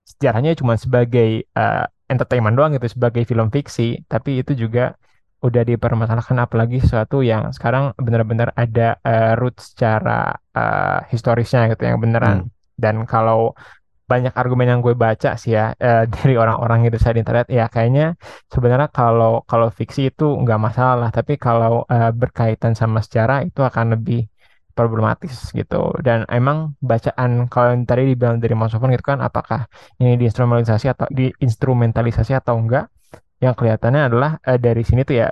[0.04, 5.00] sejarahnya cuma sebagai uh, entertainment doang gitu, sebagai film fiksi, tapi itu juga
[5.44, 12.00] udah dipermasalahkan apalagi sesuatu yang sekarang benar-benar ada uh, root secara uh, historisnya gitu yang
[12.00, 12.48] beneran.
[12.48, 12.52] Hmm.
[12.80, 13.52] Dan kalau
[14.12, 17.48] banyak argumen yang gue baca sih ya eh, dari orang-orang itu saya di internet.
[17.58, 18.04] Ya kayaknya
[18.54, 23.86] sebenarnya kalau kalau fiksi itu nggak masalah tapi kalau eh, berkaitan sama sejarah itu akan
[23.98, 24.20] lebih
[24.78, 25.94] problematis gitu.
[26.06, 29.70] Dan emang bacaan kalau yang tadi dibilang dari Mas Sofan gitu kan apakah
[30.02, 32.86] ini diinstrumentalisasi atau diinstrumentalisasi atau enggak
[33.44, 35.28] yang kelihatannya adalah eh, dari sini tuh ya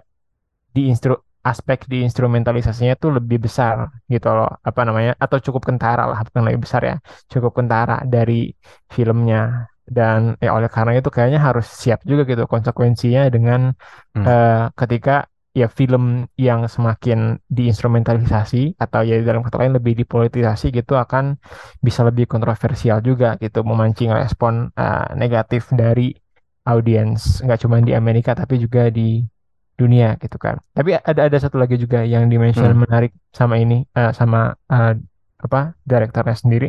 [0.75, 1.15] diinstru
[1.49, 6.43] aspek di instrumentalisasinya tuh lebih besar gitu loh apa namanya atau cukup kentara lah bukan
[6.47, 6.95] lebih besar ya
[7.33, 8.33] cukup kentara dari
[8.93, 9.37] filmnya
[9.97, 13.73] dan ya oleh karena itu kayaknya harus siap juga gitu konsekuensinya dengan
[14.15, 14.23] Hmm.
[14.27, 15.11] eh, ketika
[15.51, 16.03] ya film
[16.39, 21.35] yang semakin diinstrumentalisasi atau ya dalam kata lain lebih dipolitisasi gitu akan
[21.83, 26.15] bisa lebih kontroversial juga gitu memancing respon eh, negatif dari
[26.71, 29.25] audiens nggak cuma di Amerika tapi juga di
[29.81, 32.81] dunia gitu kan tapi ada ada satu lagi juga yang dimention Hmm.
[32.83, 34.37] menarik sama ini eh, sama
[34.73, 34.91] eh,
[35.45, 36.67] apa direkturnya sendiri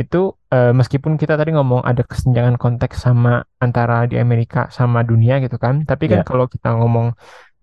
[0.00, 0.18] itu
[0.54, 3.30] eh, meskipun kita tadi ngomong ada kesenjangan konteks sama
[3.64, 6.24] antara di Amerika sama dunia gitu kan tapi kan Ya.
[6.28, 7.06] kalau kita ngomong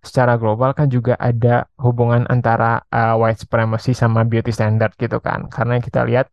[0.08, 1.50] secara global kan juga ada
[1.86, 6.28] hubungan antara eh, white supremacy sama beauty standard gitu kan karena kita lihat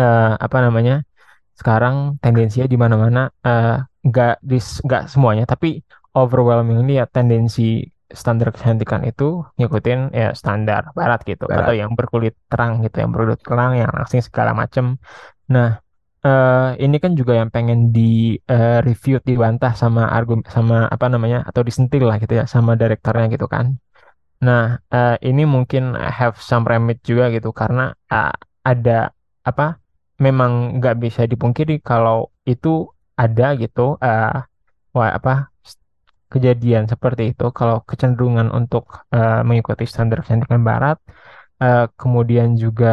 [0.00, 0.94] eh, apa namanya
[1.60, 3.76] sekarang tendensinya di mana-mana eh,
[4.08, 5.68] nggak dis nggak semuanya tapi
[6.14, 11.66] overwhelmingly ya tendensi standar kecantikan itu ngikutin ya standar barat gitu Barat.
[11.66, 14.96] atau yang berkulit terang gitu yang berkulit terang yang langsing segala macem
[15.50, 15.82] nah
[16.22, 21.42] eh, ini kan juga yang pengen di eh, review dibantah sama argumen sama apa namanya
[21.48, 23.74] atau disentil lah gitu ya sama direkturnya gitu kan
[24.38, 28.32] nah eh, ini mungkin have some remit juga gitu karena eh,
[28.64, 29.10] ada
[29.44, 29.82] apa
[30.22, 32.86] memang nggak bisa dipungkiri kalau itu
[33.18, 34.38] ada gitu eh
[34.94, 35.50] wah apa
[36.34, 38.84] kejadian seperti itu kalau kecenderungan untuk
[39.16, 40.96] eh, mengikuti standar kecantikan barat
[41.62, 42.88] eh, kemudian juga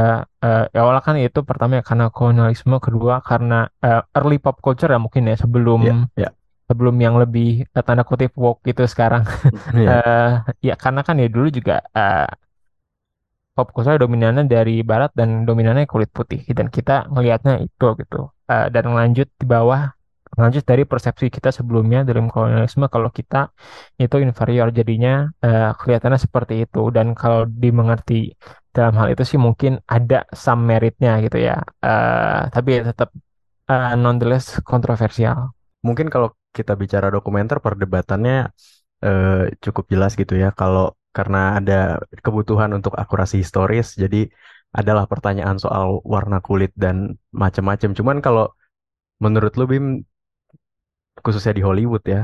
[0.46, 4.92] eh, ya awalnya kan itu pertama ya karena kolonialisme kedua karena eh, early pop culture
[4.94, 6.30] ya mungkin ya sebelum Ya, ya.
[6.70, 9.24] sebelum yang lebih eh, tanda kutip woke gitu sekarang
[9.76, 9.90] Iya.
[9.94, 10.30] eh
[10.68, 12.28] ya karena kan ya dulu juga eh,
[13.56, 18.20] pop culture dominannya dari barat dan dominannya kulit putih dan kita ngelihatnya itu gitu
[18.52, 19.82] Eh, dan lanjut di bawah
[20.40, 23.38] lanjut dari persepsi kita sebelumnya dalam kolonialisme kalau kita
[24.04, 28.14] itu inferior jadinya eh, kelihatannya seperti itu dan kalau dimengerti
[28.76, 33.10] dalam hal itu sih mungkin ada some meritnya gitu ya Eh, tapi ya tetap
[33.72, 35.38] eh, nonetheless kontroversial
[35.88, 38.54] Mungkin kalau kita bicara dokumenter perdebatannya
[39.06, 40.50] eh, cukup jelas gitu ya.
[40.54, 44.30] Kalau karena ada kebutuhan untuk akurasi historis, jadi
[44.72, 47.90] adalah pertanyaan soal warna kulit dan macam-macam.
[47.98, 48.46] Cuman kalau
[49.24, 49.86] menurut lu Bim,
[51.24, 52.20] khususnya di Hollywood ya,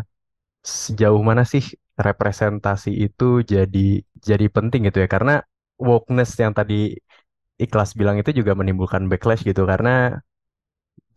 [0.83, 1.63] sejauh mana sih
[2.07, 3.79] representasi itu jadi
[4.29, 5.09] jadi penting gitu ya?
[5.15, 5.33] Karena
[5.87, 6.75] wokeness yang tadi
[7.63, 9.89] Ikhlas bilang itu juga menimbulkan backlash gitu karena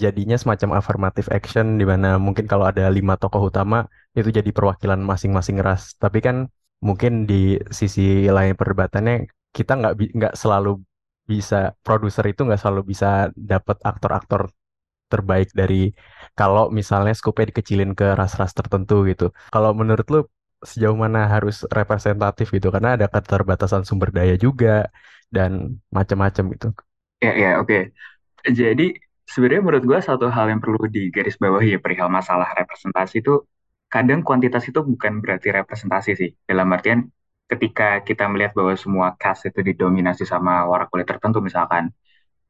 [0.03, 3.85] jadinya semacam affirmative action di mana mungkin kalau ada lima tokoh utama
[4.17, 5.83] itu jadi perwakilan masing-masing ras.
[6.03, 6.37] Tapi kan
[6.81, 10.81] mungkin di sisi lain perdebatannya kita nggak nggak selalu
[11.31, 14.49] bisa produser itu nggak selalu bisa dapat aktor-aktor
[15.13, 15.91] terbaik dari
[16.39, 19.27] kalau misalnya skupnya dikecilin ke ras-ras tertentu gitu.
[19.55, 20.21] Kalau menurut lu
[20.71, 24.89] sejauh mana harus representatif gitu karena ada keterbatasan sumber daya juga
[25.37, 26.69] dan macam-macam gitu.
[27.25, 27.93] Ya, ya, oke.
[28.49, 28.97] Jadi
[29.29, 33.45] sebenarnya menurut gue satu hal yang perlu digarisbawahi ya perihal masalah representasi itu
[33.91, 36.31] kadang kuantitas itu bukan berarti representasi sih.
[36.47, 37.07] Dalam artian
[37.51, 41.91] ketika kita melihat bahwa semua cast itu didominasi sama warna kulit tertentu misalkan,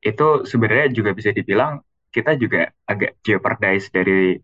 [0.05, 1.81] itu sebenarnya juga bisa dibilang
[2.15, 4.37] kita juga agak jeopardize dari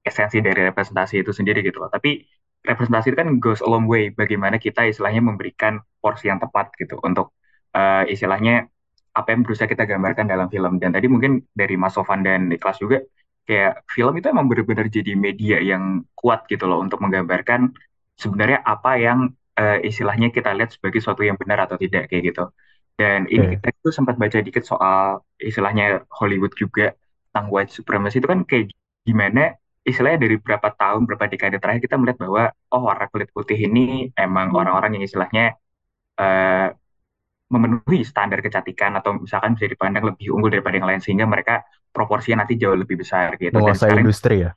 [0.00, 1.90] esensi dari representasi itu sendiri gitu loh.
[1.92, 2.24] Tapi
[2.64, 6.96] representasi itu kan goes a long way bagaimana kita istilahnya memberikan porsi yang tepat gitu
[7.04, 7.36] untuk
[7.76, 8.68] eh, istilahnya
[9.10, 10.80] apa yang berusaha kita gambarkan dalam film.
[10.80, 13.04] Dan tadi mungkin dari Mas Sofan dan Niklas juga
[13.48, 17.72] kayak film itu emang benar-benar jadi media yang kuat gitu loh untuk menggambarkan
[18.16, 19.18] sebenarnya apa yang
[19.60, 22.44] eh, istilahnya kita lihat sebagai sesuatu yang benar atau tidak kayak gitu.
[23.00, 26.92] Dan ini kita tuh sempat baca dikit soal istilahnya Hollywood juga
[27.30, 28.74] tentang white supremacy itu kan kayak
[29.06, 29.54] gimana
[29.86, 32.42] istilahnya dari berapa tahun, berapa dekade terakhir kita melihat bahwa
[32.74, 35.56] oh warna kulit putih ini emang orang-orang yang istilahnya
[36.20, 36.68] eh,
[37.50, 42.46] memenuhi standar kecantikan atau misalkan bisa dipandang lebih unggul daripada yang lain sehingga mereka proporsinya
[42.46, 43.50] nanti jauh lebih besar gitu.
[43.50, 44.50] Menguasai sekarang industri ya.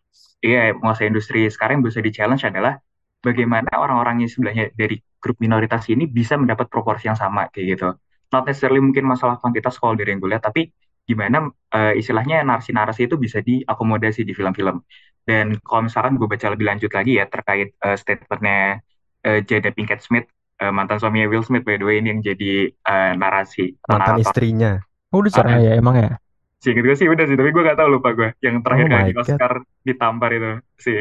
[0.44, 1.42] Iya, menguasai industri.
[1.50, 2.78] Sekarang yang bisa di-challenge adalah
[3.24, 7.90] bagaimana orang-orang yang sebelahnya dari grup minoritas ini bisa mendapat proporsi yang sama kayak gitu.
[8.30, 10.70] Not necessarily mungkin masalah kuantitas kalau dari yang gue lihat, tapi
[11.04, 14.80] gimana eh, istilahnya narasi-narasi itu bisa diakomodasi di film-film.
[15.24, 18.84] Dan kalau misalkan gue baca lebih lanjut lagi ya terkait eh, statementnya
[19.24, 20.28] eh, Jada Pinkett Smith,
[20.60, 24.24] eh, mantan suaminya Will Smith by the way ini yang jadi eh, narasi Mantan narator
[24.24, 24.72] istrinya.
[25.14, 26.18] Oh, udah cerai ya emang ya
[26.64, 28.32] Seingat gue sih udah sih, tapi gue gak tahu lupa gue.
[28.40, 29.20] Yang terakhir Oh kali di God.
[29.28, 29.52] Oscar
[29.84, 30.92] ditampar itu si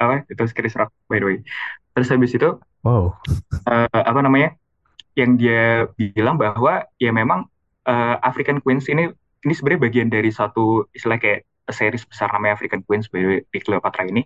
[0.00, 1.36] apa itu si Chris Rock by the way.
[1.92, 2.48] Terus habis itu
[2.80, 3.12] Wow.
[3.68, 4.56] eh, apa namanya?
[5.12, 7.44] Yang dia bilang bahwa ya memang
[7.84, 9.12] eh, African Queens ini
[9.44, 14.04] ini sebenarnya bagian dari satu istilah kayak series besar namanya African Queens by di Cleopatra
[14.08, 14.24] ini.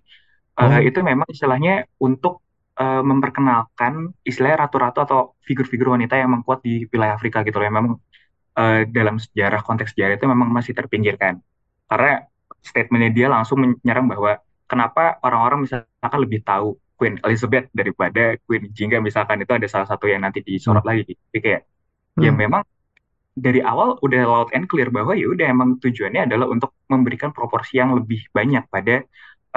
[0.58, 0.80] Eh, Oh.
[0.82, 2.42] itu memang istilahnya untuk
[2.78, 7.66] eh, memperkenalkan istilahnya ratu-ratu atau figur-figur wanita yang memang kuat di wilayah Afrika gitu loh.
[7.66, 7.92] Yang memang
[8.58, 11.38] eh, dalam sejarah konteks sejarah itu memang masih terpinggirkan.
[11.86, 12.22] Karena
[12.58, 18.98] statementnya dia langsung menyerang bahwa kenapa orang-orang misalkan lebih tahu Queen Elizabeth daripada Queen Jingga
[18.98, 20.90] misalkan itu ada salah satu yang nanti disorot Hmm.
[20.90, 21.14] lagi.
[21.14, 21.62] Jadi kayak
[22.18, 22.38] ya Hmm.
[22.38, 22.62] memang
[23.46, 27.78] dari awal udah loud and clear bahwa ya udah emang tujuannya adalah untuk memberikan proporsi
[27.80, 29.04] yang lebih banyak pada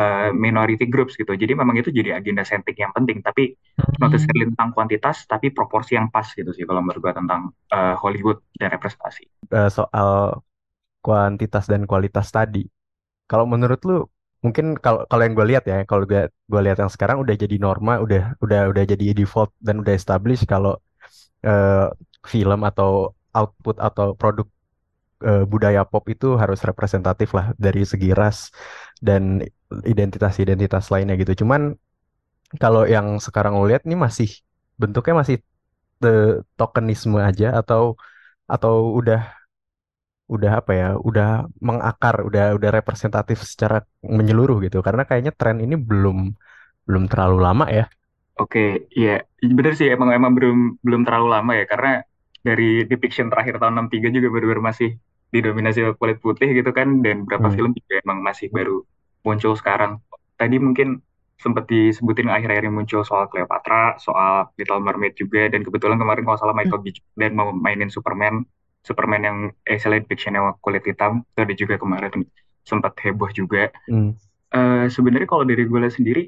[0.02, 1.34] uh, minority groups gitu.
[1.34, 3.56] Jadi memang itu jadi agenda setting yang penting, tapi
[4.02, 4.16] not Hmm.
[4.16, 7.42] necessarily tentang kuantitas, tapi proporsi yang pas gitu sih kalau menurut gua tentang
[7.74, 9.26] uh, Hollywood dan representasi.
[9.52, 10.10] Eh, soal
[11.06, 12.64] kuantitas dan kualitas tadi.
[13.30, 13.94] Kalau menurut lu,
[14.46, 17.56] mungkin kalau kalau yang gue lihat ya, kalau gue gue lihat yang sekarang udah jadi
[17.66, 20.74] norma, udah udah udah jadi default dan udah established kalau
[21.46, 21.88] eh,
[22.34, 22.90] film atau
[23.38, 24.48] output atau produk
[25.28, 28.52] eh, budaya pop itu harus representatif lah dari segi ras
[29.08, 29.42] dan
[29.94, 31.46] identitas-identitas lainnya gitu.
[31.46, 31.62] Cuman
[32.62, 34.30] kalau yang sekarang lo lihat nih masih
[34.82, 35.38] bentuknya masih
[36.04, 36.10] the
[36.60, 37.96] tokenisme aja atau
[38.50, 39.20] atau udah
[40.32, 41.28] udah apa ya udah
[41.68, 44.78] mengakar udah udah representatif secara menyeluruh gitu.
[44.86, 46.18] Karena kayaknya tren ini belum
[46.88, 47.86] belum terlalu lama ya.
[48.42, 48.60] Oke,
[48.98, 49.12] iya
[49.58, 51.64] bener sih emang emang belum belum terlalu lama ya.
[51.72, 51.90] Karena
[52.42, 54.90] dari depiction terakhir tahun 63 juga baru-baru masih
[55.32, 57.56] didominasi oleh kulit putih gitu kan dan beberapa Hmm.
[57.56, 58.84] film juga emang masih baru
[59.24, 60.02] muncul sekarang.
[60.36, 61.00] Tadi mungkin
[61.38, 66.38] sempat disebutin akhir-akhir ini muncul soal Cleopatra, soal Little Mermaid juga dan kebetulan kemarin kalau
[66.38, 66.94] salah Michael B.
[66.94, 68.46] Jordan mau mainin Superman,
[68.82, 69.38] Superman yang
[69.78, 72.26] salah depiction yang kulit hitam itu ada juga kemarin
[72.66, 73.70] sempat heboh juga.
[73.90, 74.14] Hmm.
[74.52, 76.24] Eh sebenarnya kalau dari gue sendiri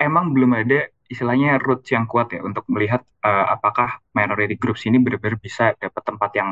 [0.00, 4.96] emang belum ada istilahnya roots yang kuat ya untuk melihat eh, apakah minority groups ini
[5.04, 6.50] benar-benar bisa dapat tempat yang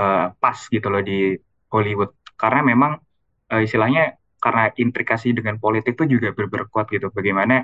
[0.00, 1.36] eh, pas gitu loh di
[1.72, 2.10] Hollywood.
[2.40, 2.92] Karena memang
[3.52, 4.02] eh, istilahnya
[4.44, 7.06] karena intrikasi dengan politik itu juga benar-benar kuat gitu.
[7.12, 7.54] Bagaimana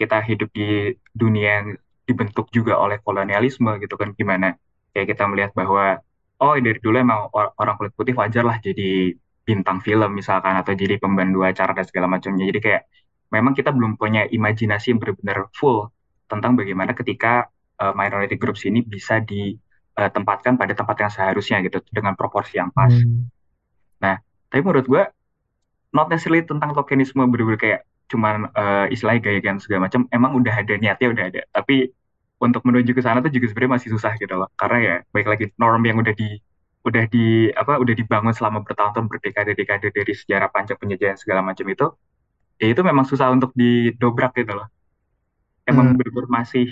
[0.00, 1.68] kita hidup di dunia yang
[2.08, 4.54] dibentuk juga oleh kolonialisme gitu kan gimana
[4.94, 5.98] kayak kita melihat bahwa
[6.38, 10.72] oh dari dulu emang or- orang kulit putih wajar lah jadi bintang film misalkan atau
[10.74, 12.44] jadi pembantu acara dan segala macamnya.
[12.50, 12.82] Jadi kayak
[13.32, 15.90] memang kita belum punya imajinasi yang benar-benar full
[16.26, 22.14] tentang bagaimana ketika uh, minority groups ini bisa ditempatkan pada tempat yang seharusnya gitu dengan
[22.14, 22.90] proporsi yang pas.
[22.90, 23.30] Hmm.
[24.02, 24.18] Nah,
[24.50, 25.02] tapi menurut gue
[25.94, 30.74] not necessarily tentang tokenisme bener-bener kayak cuman uh, istilahnya gaya-gayaan segala macam emang udah ada
[30.78, 31.90] niatnya udah ada tapi
[32.38, 35.44] untuk menuju ke sana tuh juga sebenarnya masih susah gitu loh karena ya baik lagi
[35.58, 36.38] norm yang udah di
[36.86, 41.86] udah di apa udah dibangun selama bertahun-tahun berdekade-dekade dari sejarah panjang penjajahan segala macam itu
[42.60, 44.66] ya itu memang susah untuk didobrak gitu loh
[45.70, 45.96] emang Hmm.
[45.98, 46.64] bener-bener masih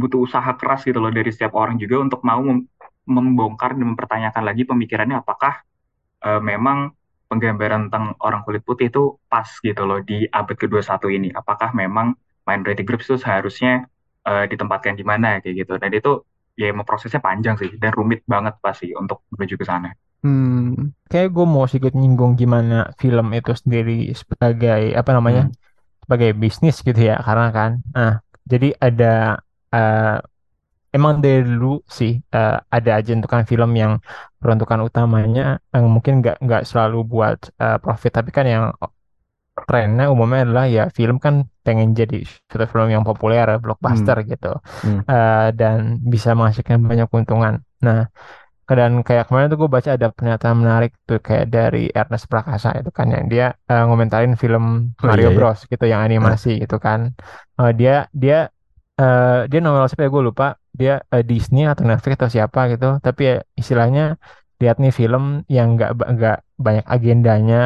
[0.00, 2.66] butuh usaha keras gitu loh dari setiap orang juga untuk mau mem-
[3.06, 5.52] membongkar dan mempertanyakan lagi pemikirannya apakah
[6.26, 6.78] eh, memang
[7.30, 11.28] penggambaran tentang orang kulit putih itu pas gitu loh di abad ke-21 ini.
[11.34, 12.14] Apakah memang
[12.48, 13.86] minority groups itu seharusnya
[14.28, 15.74] eh, ditempatkan di mana kayak gitu.
[15.82, 16.10] Dan itu
[16.60, 19.88] ya emang prosesnya panjang sih dan rumit banget pasti untuk menuju ke sana.
[20.22, 25.54] Hmm, kayak gue mau sedikit nyinggung gimana film itu sendiri sebagai apa namanya Hmm.
[26.02, 28.12] sebagai bisnis gitu ya karena kan nah
[28.52, 29.06] jadi ada
[29.74, 30.16] eh,
[30.96, 31.66] emang dari dulu
[31.98, 33.92] sih eh, ada aja kan film yang
[34.40, 35.42] peruntukan utamanya
[35.74, 38.64] yang mungkin nggak nggak selalu buat eh, profit tapi kan yang
[39.68, 41.34] trennya umumnya adalah ya film kan
[41.66, 42.16] pengen jadi
[42.50, 44.48] suatu film yang populer blockbuster gitu
[44.84, 45.00] Hmm.
[45.12, 45.78] Eh, dan
[46.12, 47.54] bisa menghasilkan banyak keuntungan.
[47.86, 47.98] Nah
[48.78, 52.90] dan kayak kemarin tuh gue baca ada pernyataan menarik tuh kayak dari Ernest Prakasa itu
[52.98, 54.64] kan yang dia eh, ngomentarin film
[55.02, 55.36] Oh Mario iya ya.
[55.36, 57.00] Bros gitu yang animasi gitu kan.
[57.60, 58.34] Eh, dia dia
[59.00, 60.44] eh, dia novel siapa ya gue lupa.
[60.80, 62.86] Dia eh, Disney atau Netflix atau siapa gitu.
[63.06, 64.02] Tapi ya istilahnya
[64.62, 65.24] lihat nih film
[65.56, 67.56] yang nggak nggak banyak agendanya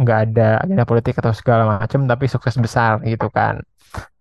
[0.00, 3.54] nggak ada agenda politik atau segala macam tapi sukses besar gitu kan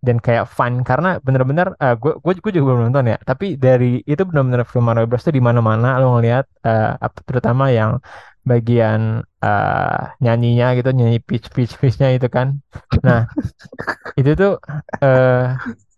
[0.06, 2.12] dan kayak fun karena bener-bener eh, gue
[2.44, 5.98] gue juga belum nonton ya tapi dari itu bener-bener film Mario Bros tuh di mana-mana
[6.02, 6.46] lo ngelihat
[7.06, 7.92] apa- terutama yang
[8.44, 9.02] bagian
[9.46, 12.48] eh, nyanyinya gitu nyanyi pitch pitch pitchnya itu kan
[13.08, 13.20] nah
[14.20, 14.52] itu tuh
[15.04, 15.44] eh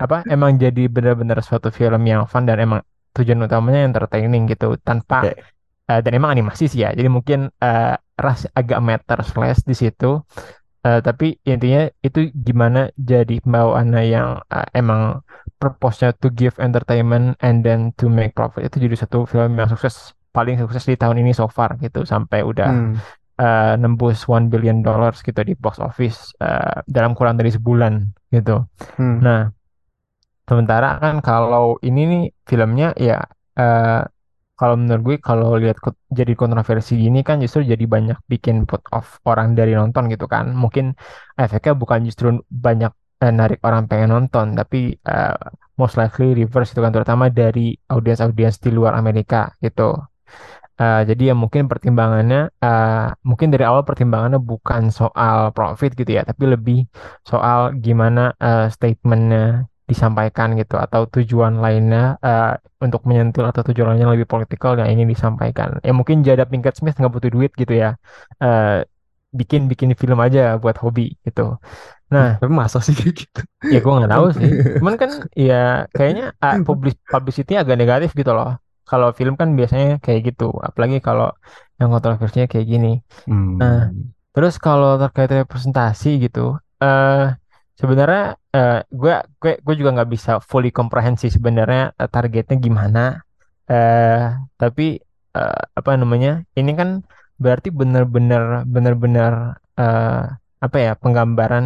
[0.04, 2.82] apa emang jadi bener-bener suatu film yang fun dan emang
[3.16, 5.55] tujuan utamanya entertaining gitu tanpa Oke.
[5.92, 10.22] Eh, dan emang animasi sih ya jadi mungkin eh, ras agak meter slash di situ
[10.86, 15.26] Eh, tapi intinya itu gimana jadi pembawaannya yang eh, emang
[15.58, 20.14] purpose-nya to give entertainment and then to make profit itu jadi satu film yang sukses
[20.30, 22.94] paling sukses di tahun ini so far gitu sampai udah Hmm.
[23.42, 28.62] eh, nembus one billion dollars gitu di box office eh, dalam kurang dari sebulan gitu.
[29.02, 29.26] Hmm.
[29.26, 29.50] Nah,
[30.46, 33.26] sementara kan kalau ini nih filmnya ya
[33.58, 34.06] eh,
[34.60, 35.78] kalau menurut gue kalau lihat
[36.20, 40.46] jadi kontroversi gini kan justru jadi banyak bikin put off orang dari nonton gitu kan.
[40.64, 40.86] Mungkin
[41.44, 42.28] efeknya bukan justru
[42.66, 42.92] banyak
[43.24, 44.78] eh, narik orang pengen nonton, tapi
[45.12, 45.36] eh,
[45.80, 49.82] most likely reverse itu kan terutama dari audiens-audiens di luar Amerika gitu.
[50.82, 56.22] Eh, jadi ya mungkin pertimbangannya, eh, mungkin dari awal pertimbangannya bukan soal profit gitu ya,
[56.30, 56.78] tapi lebih
[57.24, 59.42] soal gimana eh, statementnya
[59.92, 62.46] disampaikan gitu, atau tujuan lainnya eh,
[62.86, 65.70] untuk menyentil atau tujuan lainnya lebih politikal yang ingin disampaikan.
[65.88, 67.90] Ya mungkin Jada Pinkett Smith nggak butuh duit gitu ya,
[68.44, 68.86] eh,
[69.40, 71.42] bikin bikin film aja buat hobi gitu.
[72.14, 73.42] Nah, Tapi masa sih gitu?
[73.74, 74.52] ya gue nggak tahu sih.
[74.80, 75.12] Cuman kan
[75.48, 75.56] ya
[75.96, 78.50] kayaknya ah, publis publicity agak negatif gitu loh.
[78.90, 81.26] Kalau film kan biasanya kayak gitu, apalagi kalau
[81.80, 82.88] yang kontroversinya kayak gini.
[83.62, 84.14] Nah, Hmm.
[84.34, 86.40] terus kalau terkait representasi gitu,
[86.84, 87.24] eh
[87.82, 88.22] sebenarnya
[88.56, 93.00] eh, gue gue gue juga nggak bisa fully komprehensi sebenarnya eh, targetnya gimana.
[93.72, 94.20] Eh,
[94.62, 94.84] tapi
[95.38, 96.30] eh, apa namanya?
[96.60, 96.90] Ini kan
[97.44, 99.34] berarti benar-benar benar-benar
[99.80, 100.22] eh,
[100.66, 101.66] apa ya penggambaran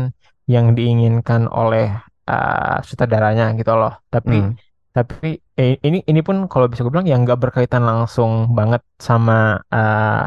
[0.53, 1.85] yang diinginkan oleh
[2.29, 3.93] eh, sutradaranya gitu loh.
[4.13, 4.57] Tapi Hmm.
[4.95, 9.61] tapi eh, ini ini pun kalau bisa gue bilang yang nggak berkaitan langsung banget sama
[9.73, 10.25] eh,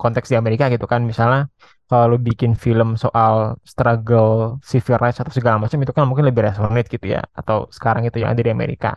[0.00, 1.02] konteks di Amerika gitu kan.
[1.10, 1.50] Misalnya
[1.90, 3.34] kalau bikin film soal
[3.72, 7.22] struggle civil rights atau segala macam itu kan mungkin lebih resonate gitu ya.
[7.40, 8.90] Atau sekarang itu yang ada di Amerika.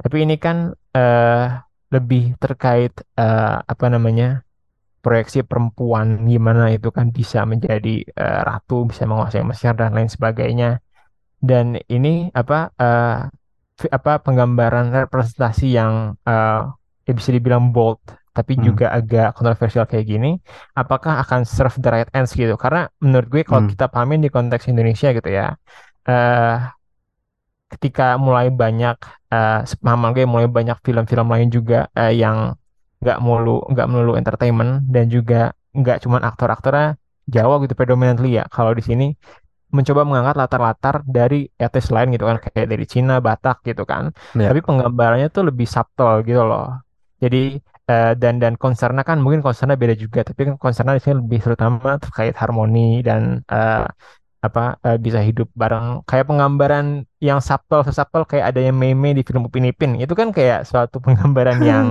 [0.00, 0.56] Tapi ini kan
[0.96, 1.44] eh,
[1.94, 4.42] lebih terkait eh, apa namanya
[5.04, 10.80] proyeksi perempuan gimana itu kan bisa menjadi eh, ratu, bisa menguasai Mesir dan lain sebagainya.
[11.40, 12.70] Dan ini apa
[13.78, 16.60] fi- apa penggambaran representasi yang eh,
[17.06, 18.00] ya bisa dibilang bold
[18.36, 18.64] tapi Hmm.
[18.66, 20.30] juga agak kontroversial kayak gini,
[20.78, 22.54] apakah akan serve the right ends gitu?
[22.54, 23.70] Karena menurut gue kalau Hmm.
[23.72, 25.54] kita pahamin di konteks Indonesia gitu ya,
[26.08, 26.54] eh
[27.70, 28.96] ketika mulai banyak
[29.30, 32.54] eh sepemahaman gue mulai banyak film-film lain juga eh, yang
[33.00, 36.98] nggak mulu nggak melulu entertainment dan juga nggak cuman aktor-aktornya
[37.30, 38.44] Jawa gitu predominantly ya.
[38.50, 39.06] Kalau di sini
[39.70, 44.10] mencoba mengangkat latar-latar dari etnis lain gitu kan kayak dari Cina, Batak gitu kan.
[44.34, 44.50] Ya.
[44.50, 46.82] Tapi penggambarannya tuh lebih subtle gitu loh.
[47.22, 47.54] Jadi
[47.90, 51.40] eh, dan dan concernnya kan mungkin concernnya beda juga, tapi kan concernnya di sini lebih
[51.44, 53.20] terutama terkait harmoni dan
[53.50, 53.86] eh,
[54.46, 55.86] apa eh, bisa hidup bareng.
[56.08, 56.86] Kayak penggambaran
[57.20, 60.00] yang subtle sesubtle kayak ada yang meme di film Upin Ipin.
[60.00, 61.86] Itu kan kayak suatu penggambaran yang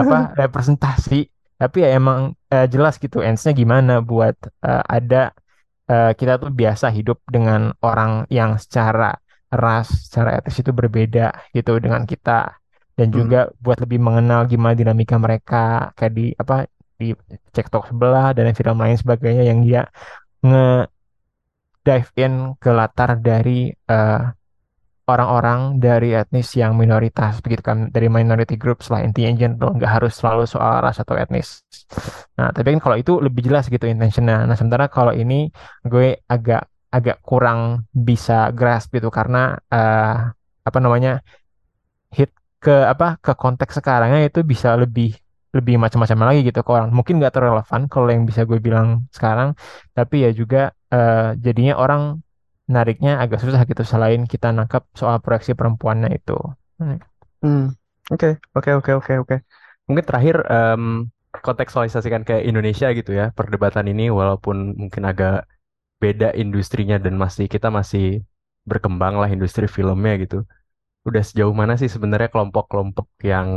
[0.00, 1.28] apa representasi.
[1.60, 5.32] Tapi ya emang eh, jelas gitu ends-nya gimana buat eh, ada
[5.90, 9.14] eh, kita tuh biasa hidup dengan orang yang secara
[9.52, 12.58] ras, secara etnis itu berbeda gitu dengan kita
[12.98, 13.16] dan Hmm.
[13.18, 15.56] juga buat lebih mengenal gimana dinamika mereka
[15.96, 16.54] kayak di apa
[17.00, 17.06] di
[17.54, 19.82] cektok sebelah dan film lain sebagainya yang dia
[20.46, 20.88] nge
[21.84, 24.20] dive in ke latar dari eh,
[25.04, 29.92] orang-orang dari etnis yang minoritas begitu kan dari minority groups lah intinya in general nggak
[30.00, 31.60] harus selalu soal ras atau etnis.
[32.40, 34.48] Nah tapi kan kalau itu lebih jelas gitu intentionnya.
[34.48, 35.52] Nah sementara kalau ini
[35.84, 40.14] gue agak agak kurang bisa grasp gitu karena eh,
[40.64, 41.20] apa namanya
[42.16, 42.30] hit
[42.64, 45.08] ke apa ke konteks sekarangnya itu bisa lebih
[45.56, 46.88] lebih macam-macam lagi gitu ke orang.
[46.96, 49.48] Mungkin nggak terlalu relevan kalau yang bisa gue bilang sekarang,
[49.96, 50.58] tapi ya juga
[50.94, 52.02] eh, jadinya orang
[52.74, 56.34] nariknya agak susah gitu selain kita nangkap soal proyeksi perempuannya itu.
[56.80, 56.98] Hmm.
[57.44, 57.62] Hmm.
[58.12, 59.36] Oke, oke, oke, oke, oke.
[59.86, 60.82] Mungkin terakhir em,
[61.46, 65.44] kontekstualisasikan ke Indonesia gitu ya perdebatan ini walaupun mungkin agak
[66.02, 68.22] beda industrinya dan masih kita masih
[68.68, 70.44] berkembang lah industri filmnya gitu.
[71.08, 73.48] Udah sejauh mana sih sebenarnya kelompok-kelompok yang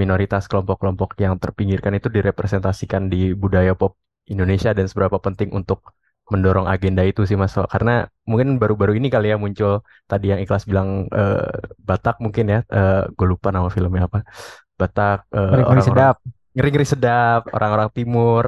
[0.00, 3.96] minoritas kelompok-kelompok yang terpinggirkan itu direpresentasikan di budaya pop
[4.28, 5.80] Indonesia dan seberapa penting untuk
[6.32, 7.54] mendorong agenda itu sih Mas?
[7.74, 11.42] Karena mungkin baru-baru ini kali ya muncul tadi yang Ikhlas bilang eh,
[11.88, 14.18] Batak mungkin ya, eh, gue lupa nama filmnya apa.
[14.80, 16.16] Batak eh, Ngeri-ngeri orang-orang sedap.
[16.56, 18.44] ngeri-ngeri sedap, orang-orang timur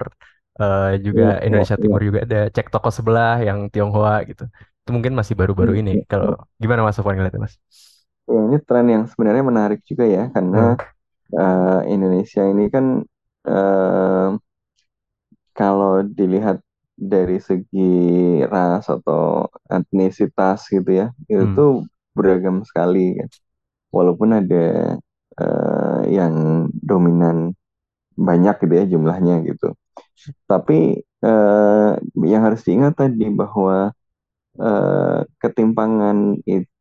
[0.60, 1.82] eh, juga Iya, iya, Indonesia iya.
[1.82, 4.44] Timur juga ada cek toko sebelah yang Tionghoa gitu.
[4.82, 5.92] Itu mungkin masih baru-baru Iya, ini.
[5.92, 6.02] iya.
[6.10, 6.28] Kalau
[6.62, 7.54] gimana Mas Sofwan ngeliatnya Mas?
[8.28, 10.58] Ya, ini tren yang sebenarnya menarik juga ya karena
[11.40, 12.86] eh, Indonesia ini kan
[13.50, 14.28] eh,
[15.58, 16.62] kalau dilihat
[16.98, 17.80] dari segi
[18.52, 21.56] ras atau etnisitas gitu ya itu Hmm.
[21.56, 21.70] tuh
[22.16, 23.28] beragam sekali kan.
[23.96, 24.64] Walaupun ada
[25.42, 26.34] eh, yang
[26.90, 27.36] dominan
[28.28, 29.66] banyak gitu ya jumlahnya gitu.
[30.50, 30.78] Tapi
[31.26, 31.90] eh,
[32.32, 33.92] yang harus diingat tadi bahwa
[34.60, 36.18] eh, ketimpangan
[36.48, 36.77] itu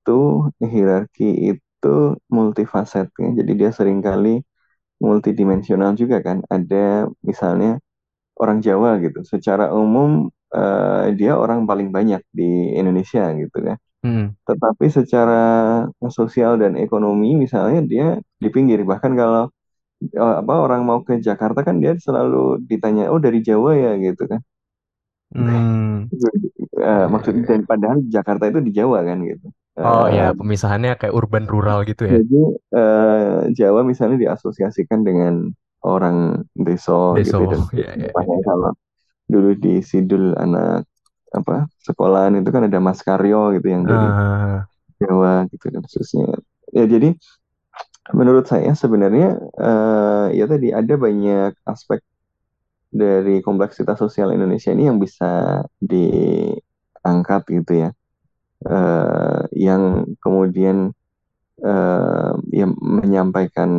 [0.73, 1.87] hierarki itu
[2.35, 3.29] multifaset ya.
[3.39, 4.29] Jadi dia sering kali
[5.05, 6.37] multidimensional juga kan.
[6.55, 7.69] Ada misalnya
[8.41, 9.19] orang Jawa gitu.
[9.33, 12.43] Secara umum eh, dia orang paling banyak di
[12.79, 13.77] Indonesia gitu kan.
[14.05, 14.25] Hmm.
[14.47, 15.41] Tetapi secara
[16.17, 18.05] sosial dan ekonomi misalnya dia
[18.43, 18.79] di pinggir.
[18.91, 19.43] Bahkan kalau
[20.23, 24.23] eh, apa orang mau ke Jakarta kan dia selalu ditanya, oh dari Jawa ya gitu
[24.31, 24.41] kan.
[25.35, 26.07] Hmm.
[26.77, 29.49] Eh, maksud dan padahal Jakarta itu di Jawa kan gitu.
[29.85, 32.17] Oh ya, Eh, pemisahannya kayak urban rural gitu ya.
[32.17, 32.37] jadi
[32.77, 35.33] eh, Jawa misalnya diasosiasikan dengan
[35.83, 37.47] orang deso gitu Deso.
[37.51, 38.47] dan Ya, ya, Makanya ya.
[38.47, 38.69] kalau
[39.33, 40.85] dulu di Sidul anak
[41.37, 44.67] apa sekolahan itu kan ada Mas Karyo gitu yang dari Ah,
[45.01, 46.25] Jawa gitu kan khususnya.
[46.77, 47.07] Ya jadi
[48.15, 49.27] menurut saya sebenarnya
[49.59, 51.99] eh, ya tadi ada banyak aspek
[52.91, 57.89] dari kompleksitas sosial Indonesia ini yang bisa diangkat gitu ya.
[58.65, 60.89] Eh, yang kemudian
[61.61, 63.71] eh, yang menyampaikan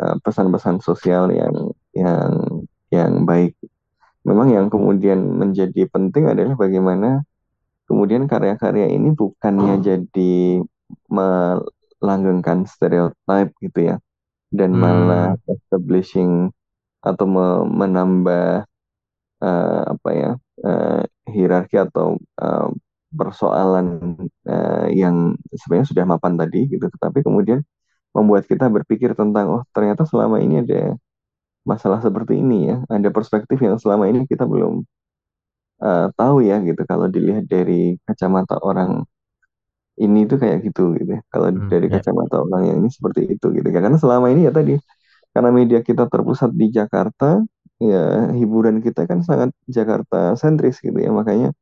[0.00, 1.54] eh, pesan-pesan sosial yang
[1.96, 2.32] yang
[2.94, 3.54] yang baik.
[4.28, 7.24] Memang yang kemudian menjadi penting adalah bagaimana
[7.88, 10.62] kemudian karya-karya ini bukannya jadi
[11.10, 13.96] melanggengkan stereotip gitu ya,
[14.54, 16.52] dan malah hmm, establishing
[17.04, 18.66] atau me- menambah
[19.44, 20.30] eh, apa ya
[20.66, 21.00] eh,
[21.34, 22.68] hierarki atau eh,
[23.18, 23.86] persoalan
[24.46, 27.60] eh, yang sebenarnya sudah mapan tadi gitu, tetapi kemudian
[28.16, 30.94] membuat kita berpikir tentang oh ternyata selama ini ada
[31.68, 34.82] masalah seperti ini ya, ada perspektif yang selama ini kita belum
[35.84, 38.90] eh, tahu ya gitu kalau dilihat dari kacamata orang
[40.00, 41.20] ini tuh kayak gitu gitu ya.
[41.32, 42.00] Kalau hmm, dari ya.
[42.00, 43.80] kacamata orang yang ini seperti itu gitu ya.
[43.84, 44.74] Karena selama ini ya tadi
[45.34, 47.38] karena media kita terpusat di Jakarta,
[47.80, 51.10] ya hiburan kita kan sangat Jakarta sentris gitu ya.
[51.12, 51.52] Makanya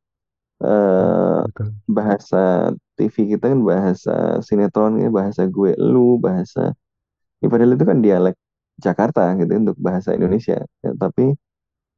[0.63, 1.73] eh, Betul.
[1.89, 2.37] bahasa
[2.97, 4.11] TV kita kan bahasa
[4.47, 6.73] sinetronnya bahasa gue lu, bahasa
[7.41, 8.35] ya padahal itu kan dialek
[8.79, 10.57] Jakarta gitu untuk bahasa Indonesia.
[10.85, 11.35] Ya, tapi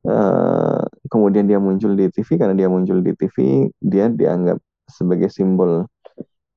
[0.08, 0.82] eh,
[1.12, 3.38] kemudian dia muncul di TV karena dia muncul di TV
[3.84, 4.58] dia dianggap
[4.90, 5.86] sebagai simbol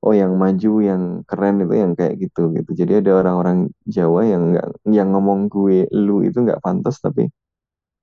[0.05, 4.43] oh yang maju yang keren itu yang kayak gitu gitu jadi ada orang-orang Jawa yang
[4.55, 7.29] nggak yang ngomong gue lu itu nggak pantas tapi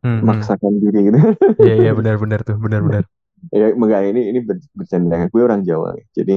[0.03, 0.25] Hmm, hmm.
[0.27, 1.19] maksakan diri gitu
[1.61, 3.03] Iya, iya benar-benar tuh, benar-benar.
[3.49, 6.33] Ya enggak ini ini ber- bercanda gue orang Jawa jadi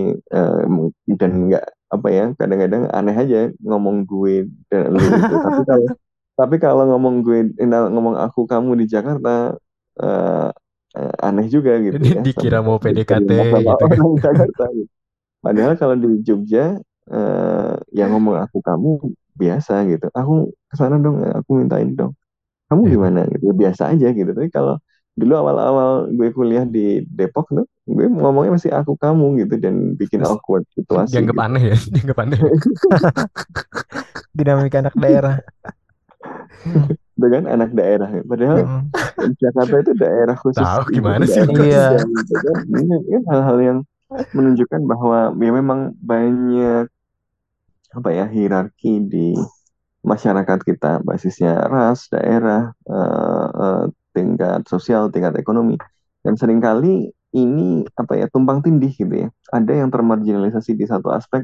[0.74, 5.86] mung- dan nggak apa ya kadang-kadang aneh aja ngomong gue dan lu itu tapi kalau
[6.34, 7.38] tapi kalau ngomong gue
[7.94, 9.54] ngomong aku kamu di Jakarta
[10.02, 10.48] eh,
[10.98, 13.30] eh, aneh juga gitu ya Dikira mau PDKT
[13.68, 13.98] gitu kan.
[14.24, 14.90] Jakarta gitu.
[15.44, 16.78] Padahal kalau di Jogja
[17.10, 18.90] eh, yang ngomong aku kamu
[19.38, 20.06] biasa gitu.
[20.14, 20.32] Aku
[20.70, 22.12] ke sana dong, aku mintain dong.
[22.70, 23.44] Kamu Iya, gimana gitu?
[23.50, 24.30] Ya, biasa aja gitu.
[24.36, 24.74] Tapi kalau
[25.14, 30.26] dulu awal-awal gue kuliah di Depok tuh, gue ngomongnya masih aku kamu gitu dan bikin
[30.26, 31.46] awkward situasi dianggap gitu.
[31.46, 32.38] aneh ya, dianggap aneh.
[34.36, 35.36] Dinamika anak daerah.
[37.14, 38.10] Kan anak daerah.
[38.26, 38.90] Padahal.
[39.38, 41.62] Jakarta itu daerah khusus Tahu ibu gimana sih daerah lu?
[41.62, 41.86] Iya.
[42.02, 42.56] gitu kan.
[42.66, 43.78] Ini kan hal-hal yang
[44.34, 46.90] menunjukkan bahwa ya memang banyak
[47.94, 49.38] apa ya hierarki di
[50.04, 53.84] masyarakat kita basisnya ras, daerah, eh, eh,
[54.16, 55.76] tingkat sosial, tingkat ekonomi
[56.24, 59.28] dan sering kali ini apa ya tumpang tindih gitu ya.
[59.52, 61.42] Ada yang termarginalisasi di satu aspek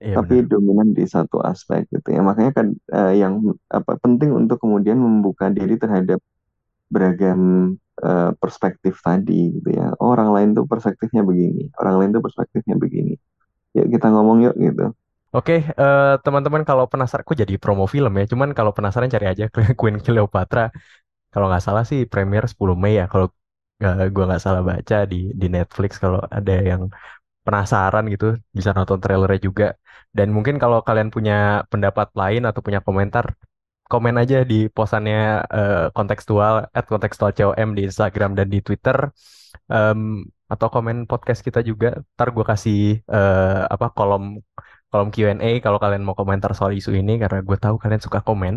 [0.00, 0.46] Iya tapi benar.
[0.50, 2.20] dominan di satu aspek gitu ya.
[2.24, 3.34] Makanya kan eh, yang
[3.70, 6.20] apa penting untuk kemudian membuka diri terhadap
[6.94, 7.40] beragam
[8.02, 9.94] eh, perspektif tadi gitu ya.
[10.00, 13.14] Oh, orang lain tuh perspektifnya begini, orang lain tuh perspektifnya begini.
[13.76, 14.86] Yuk kita ngomong yuk gitu.
[15.36, 18.24] Oke, eh, teman-teman kalau penasaran, kok jadi promo film ya?
[18.32, 19.44] Cuman kalau penasaran cari aja
[19.80, 20.72] Queen Cleopatra.
[21.32, 23.04] Kalau nggak salah sih premier 10 Mei ya.
[23.12, 23.26] Kalau
[23.80, 25.90] nggak gua nggak salah baca di di Netflix.
[26.04, 26.82] Kalau ada yang
[27.46, 28.26] penasaran gitu,
[28.56, 29.66] bisa nonton trailernya juga.
[30.16, 31.34] Dan mungkin kalau kalian punya
[31.72, 33.26] pendapat lain atau punya komentar,
[33.90, 35.16] komen aja di posannya
[35.56, 38.96] eh, kontekstual at kontekstual COM di Instagram dan di Twitter
[39.72, 40.00] Em,
[40.52, 42.76] atau komen podcast kita juga ntar gue kasih
[43.14, 44.22] eh, apa kolom
[44.90, 48.54] kolom Q&A kalau kalian mau komentar soal isu ini karena gue tahu kalian suka komen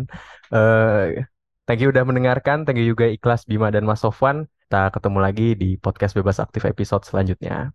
[0.54, 1.26] eh
[1.62, 4.50] Thank you udah mendengarkan, thank you juga Ikhlas Bima dan Mas Sofwan.
[4.66, 7.70] Kita ketemu lagi di podcast Bebas Aktif episode selanjutnya.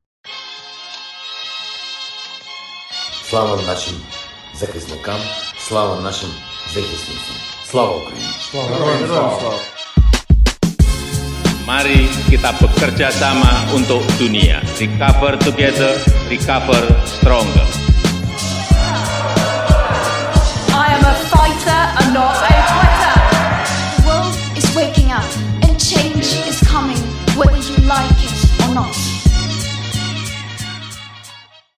[3.24, 3.96] Слава нашим
[4.52, 5.16] захисникам,
[5.56, 6.28] слава нашим
[6.68, 7.36] захисницам.
[7.64, 8.28] Слава Украине.
[11.64, 14.60] Mari kita bekerja sama untuk dunia.
[14.76, 15.96] Recover together,
[16.28, 17.68] recover stronger.
[20.76, 22.47] I am a fighter and not
[28.78, 29.16] no.